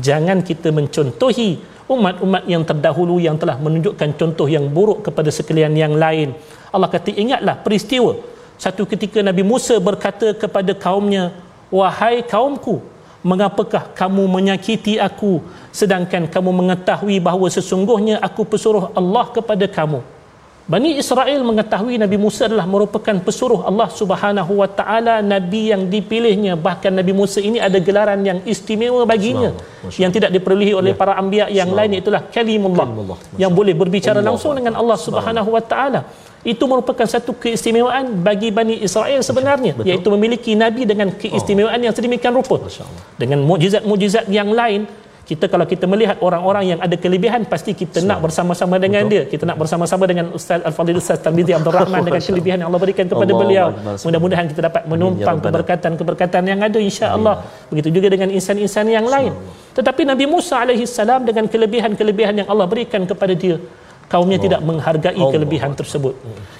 [0.00, 5.94] jangan kita mencontohi umat-umat yang terdahulu yang telah menunjukkan contoh yang buruk kepada sekalian yang
[5.94, 6.34] lain.
[6.74, 8.18] Allah kata ingatlah peristiwa.
[8.56, 11.30] Satu ketika Nabi Musa berkata kepada kaumnya
[11.68, 12.80] wahai kaumku
[13.26, 15.42] mengapakah kamu menyakiti aku?
[15.74, 20.00] Sedangkan kamu mengetahui bahawa sesungguhnya aku pesuruh Allah kepada kamu.
[20.66, 26.58] Bani Israel mengetahui Nabi Musa adalah merupakan pesuruh Allah Subhanahu wa taala nabi yang dipilihnya.
[26.58, 29.54] Bahkan Nabi Musa ini ada gelaran yang istimewa baginya
[29.94, 30.98] yang tidak diperolehi oleh ya.
[30.98, 36.02] para anbiya yang lain itulah kalimullah yang boleh berbicara langsung dengan Allah Subhanahu wa taala
[36.46, 39.90] itu merupakan satu keistimewaan bagi Bani Israel sebenarnya Betul.
[39.90, 42.62] iaitu memiliki Nabi dengan keistimewaan yang sedemikian rupa.
[43.18, 44.86] Dengan mujizat-mujizat yang lain
[45.26, 49.12] kita kalau kita melihat orang-orang yang ada kelebihan pasti kita nak bersama-sama dengan Betul.
[49.12, 49.22] dia.
[49.26, 53.10] Kita nak bersama-sama dengan Ustaz Al-Fadhil Ustaz Tambizi Abdul Rahman dengan kelebihan yang Allah berikan
[53.10, 53.66] kepada Allah beliau.
[54.06, 57.42] Mudah-mudahan kita dapat menumpang ya keberkatan-keberkatan yang ada insya-Allah
[57.74, 59.34] begitu juga dengan insan-insan yang lain.
[59.74, 63.58] Tetapi Nabi Musa alaihi salam dengan kelebihan-kelebihan yang Allah berikan kepada dia
[64.12, 64.46] kaumnya Allah.
[64.46, 65.32] tidak menghargai Allah.
[65.34, 66.14] kelebihan tersebut.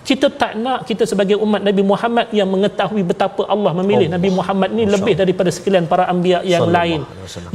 [0.09, 4.17] Kita tak nak kita sebagai umat Nabi Muhammad yang mengetahui betapa Allah memilih Allah.
[4.19, 7.01] Nabi Muhammad ni lebih daripada sekalian para anbiya yang lain.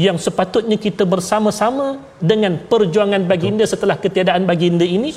[0.06, 2.00] Yang sepatutnya kita bersama-sama
[2.32, 5.12] dengan perjuangan baginda setelah ketiadaan baginda ini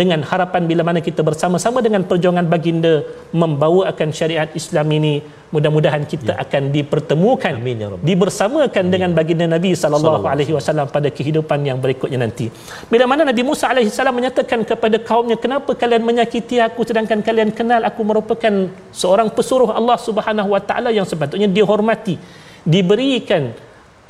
[0.00, 2.94] dengan harapan bila mana kita bersama-sama dengan perjuangan baginda
[3.42, 5.14] membawa akan syariat Islam ini
[5.54, 6.42] mudah-mudahan kita ya.
[6.42, 8.92] akan dipertemukan Amin, ya dibersamakan Amin.
[8.94, 12.50] dengan baginda Nabi sallallahu alaihi wasallam pada kehidupan yang berikutnya nanti.
[12.90, 17.54] Bila mana Nabi Musa alaihi salam menyatakan kepada kaumnya kenapa kalian menyakiti aku sedangkan kalian
[17.54, 18.54] kenal aku merupakan
[18.90, 22.18] seorang pesuruh Allah Subhanahu wa taala yang sepatutnya dihormati,
[22.66, 23.54] diberikan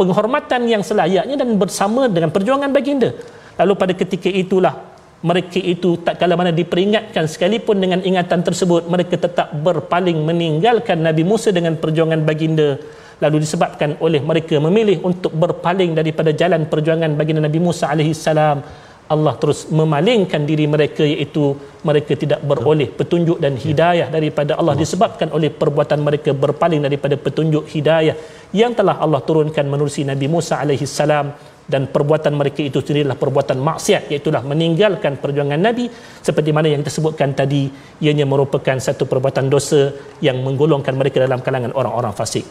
[0.01, 3.13] penghormatan yang selayaknya dan bersama dengan perjuangan baginda.
[3.61, 4.94] Lalu pada ketika itulah
[5.25, 11.25] mereka itu tak kala mana diperingatkan sekalipun dengan ingatan tersebut mereka tetap berpaling meninggalkan Nabi
[11.25, 12.77] Musa dengan perjuangan baginda.
[13.25, 18.61] Lalu disebabkan oleh mereka memilih untuk berpaling daripada jalan perjuangan baginda Nabi Musa alaihi salam.
[19.05, 21.57] Allah terus memalingkan diri mereka iaitu
[21.89, 24.77] mereka tidak beroleh petunjuk dan hidayah daripada Allah.
[24.77, 28.17] Disebabkan oleh perbuatan mereka berpaling daripada petunjuk hidayah
[28.53, 31.33] yang telah Allah turunkan menerusi Nabi Musa alaihi salam
[31.65, 35.89] dan perbuatan mereka itu sendiri adalah perbuatan maksiat iaitu meninggalkan perjuangan Nabi.
[36.21, 37.73] Seperti mana yang disebutkan tadi
[38.05, 39.89] ianya merupakan satu perbuatan dosa
[40.21, 42.45] yang menggolongkan mereka dalam kalangan orang-orang fasik.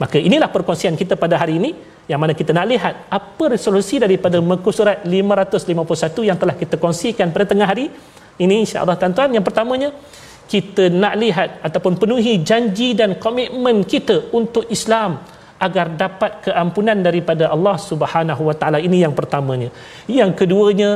[0.00, 1.70] Maka inilah perkongsian kita pada hari ini
[2.08, 7.34] yang mana kita nak lihat apa resolusi daripada muka surat 551 yang telah kita kongsikan
[7.34, 7.92] pada tengah hari.
[8.40, 9.92] Ini insya-Allah tuan-tuan yang pertamanya
[10.48, 15.20] kita nak lihat ataupun penuhi janji dan komitmen kita untuk Islam
[15.60, 18.78] agar dapat keampunan daripada Allah Subhanahu Wa Taala.
[18.80, 19.68] Ini yang pertamanya.
[20.08, 20.90] Yang keduanya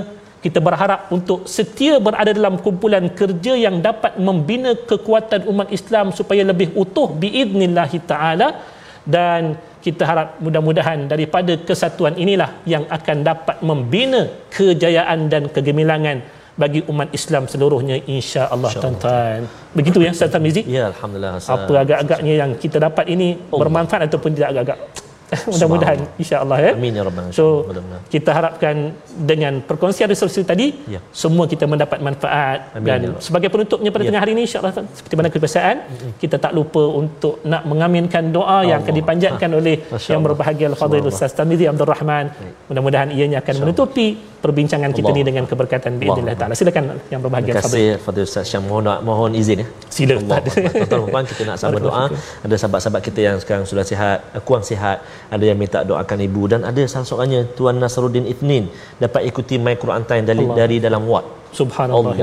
[0.45, 6.45] kita berharap untuk setia berada dalam kumpulan kerja yang dapat membina kekuatan umat Islam supaya
[6.51, 8.49] lebih utuh biidnillahi taala.
[9.05, 16.25] Dan kita harap mudah-mudahan daripada kesatuan inilah yang akan dapat membina kejayaan dan kegemilangan
[16.55, 19.41] bagi umat Islam seluruhnya insya-Allah insya tuan-tuan.
[19.79, 20.63] Begitu ya Ustaz Tamizi?
[20.71, 21.43] Ya alhamdulillah.
[21.43, 23.61] Apa agak-agaknya yang kita dapat ini Allah.
[23.61, 24.79] bermanfaat ataupun tidak agak-agak
[25.53, 26.71] mudah-mudahan insya-Allah ya.
[26.77, 27.67] Amin ya rabbal So
[28.15, 28.95] kita harapkan
[29.31, 31.01] dengan perkongsian resolusi tadi ya.
[31.23, 34.09] semua kita mendapat manfaat Amin, dan ya sebagai penutupnya pada ya.
[34.13, 35.77] tengah hari ini insya-Allah seperti mana kebiasaan
[36.23, 38.69] kita tak lupa untuk nak mengaminkan doa Allah.
[38.71, 39.59] yang akan dipanjatkan ha.
[39.59, 42.27] oleh Masya yang berbahagia al-fadhil Ustaz Tamizi Abdul Rahman.
[42.69, 45.19] Mudah-mudahan ianya akan menutupi perbincangan kita Allah.
[45.19, 46.55] ni dengan keberkatan biidznillah taala.
[46.61, 49.67] Silakan yang berbahagia Terima kasih Fadil Ustaz Syam mohon mohon izin ya.
[49.97, 50.17] Sila.
[50.91, 52.05] Tuan-tuan kita nak sama doa.
[52.45, 55.01] Ada sahabat-sahabat kita yang sekarang sudah sihat, kurang sihat,
[55.35, 58.69] ada yang minta doakan ibu dan ada salah seorangnya Tuan Nasruddin Ifnin
[59.05, 61.25] dapat ikuti My Quran Time dari, dari dalam wad.
[61.61, 62.15] Subhanallah.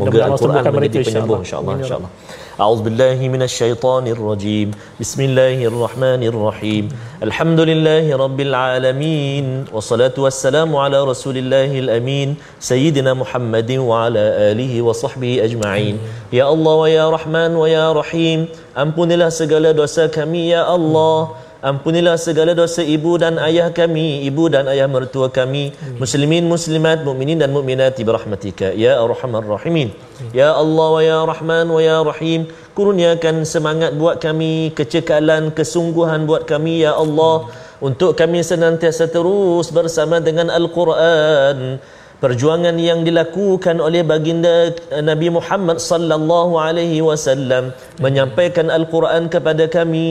[0.00, 2.12] Moga Al-Quran menjadi penyembuh insya-Allah insya-Allah.
[2.58, 4.74] أعوذ بالله من الشيطان الرجيم.
[4.98, 6.84] بسم الله الرحمن الرحيم.
[7.22, 15.32] الحمد لله رب العالمين والصلاة والسلام على رسول الله الأمين سيدنا محمد وعلى آله وصحبه
[15.46, 16.02] أجمعين.
[16.34, 22.86] يا الله ويا رحمن ويا رحيم Ampunilah segala dosa kami ya Allah Ampunilah segala dosa
[22.86, 28.70] ibu dan ayah kami, ibu dan ayah mertua kami, muslimin, muslimat, mukminin dan mukminat birahmatika.
[28.78, 29.90] Ya arhamar rahimin.
[30.30, 32.46] Ya Allah wa ya Rahman wa ya Rahim,
[32.78, 37.50] kurniakan semangat buat kami, kecekalan, kesungguhan buat kami ya Allah.
[37.82, 41.82] Untuk kami senantiasa terus bersama dengan Al-Quran
[42.22, 44.74] perjuangan yang dilakukan oleh baginda
[45.10, 47.70] Nabi Muhammad sallallahu alaihi wasallam
[48.04, 50.06] menyampaikan al-Quran kepada kami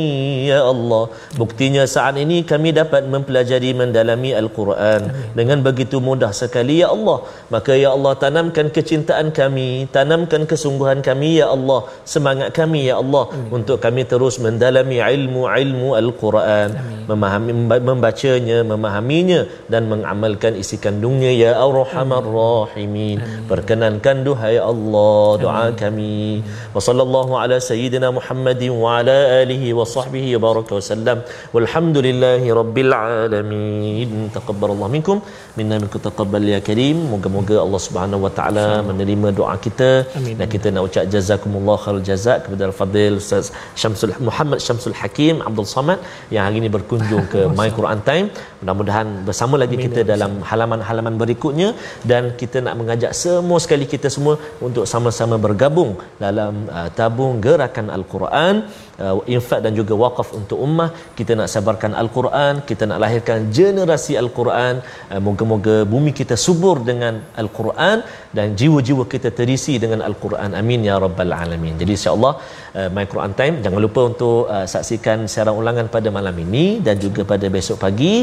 [0.51, 1.03] ya Allah.
[1.41, 7.17] Buktinya saat ini kami dapat mempelajari mendalami al-Quran dengan begitu mudah sekali ya Allah.
[7.53, 11.91] Maka ya Allah tanamkan kecintaan kami tanamkan kesungguhan kami ya Allah.
[12.13, 16.69] Semangat kami ya Allah untuk kami terus mendalami ilmu-ilmu al-Quran.
[17.11, 17.51] Memahami
[17.91, 19.39] membacanya memahaminya
[19.71, 23.17] dan mengamalkan isi kandungnya ya Allah arhamar rahimin
[23.51, 26.43] perkenankan duhai Allah doa kami.
[26.75, 31.19] Wa sallallahu ala sayyidina Muhammadin wa ala alihi wa sahbihi wa baraka wa sallam.
[31.55, 34.11] Walhamdulillahi rabbil alamin.
[34.37, 35.19] Taqabbalallahu minkum.
[35.59, 36.97] Minna minkum taqabbal ya karim.
[37.13, 39.91] Moga-moga Allah Subhanahu wa taala menerima doa kita.
[40.17, 40.35] Amin.
[40.39, 43.45] dan kita nak ucap jazakumullah khair jazak kepada al-fadil Ustaz
[43.81, 45.99] Syamsul Muhammad Syamsul Hakim Abdul Samad
[46.35, 48.27] yang hari ini berkunjung ke My Quran Time.
[48.61, 49.85] Mudah-mudahan bersama lagi Amin.
[49.85, 51.69] kita ya dalam halaman-halaman berikutnya
[52.11, 54.35] dan kita nak mengajak semua sekali kita semua
[54.67, 55.91] untuk sama-sama bergabung
[56.25, 58.55] dalam uh, tabung gerakan al-Quran
[59.03, 60.89] uh, infak dan juga wakaf untuk ummah.
[61.17, 64.75] Kita nak sabarkan al-Quran kita nak lahirkan generasi al-Quran.
[65.11, 67.97] Uh, moga-moga bumi kita subur dengan al-Quran
[68.37, 70.51] dan jiwa-jiwa kita terisi dengan al-Quran.
[70.61, 71.75] Amin ya rabbal alamin.
[71.81, 72.33] Jadi insyaallah
[72.79, 76.97] uh, my Quran time jangan lupa untuk uh, saksikan siaran ulangan pada malam ini dan
[77.05, 78.15] juga pada besok pagi.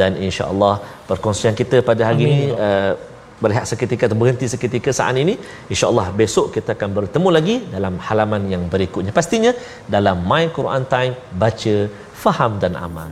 [0.00, 0.74] Dan insyaallah
[1.10, 2.34] perkongsian kita pada hari amin.
[2.34, 2.92] ini uh,
[3.42, 5.34] berehat seketika atau berhenti seketika saat ini
[5.72, 9.12] insyaallah besok kita akan bertemu lagi dalam halaman yang berikutnya.
[9.20, 9.52] Pastinya
[9.94, 11.76] dalam my Quran time baca
[12.24, 13.10] faham dan amal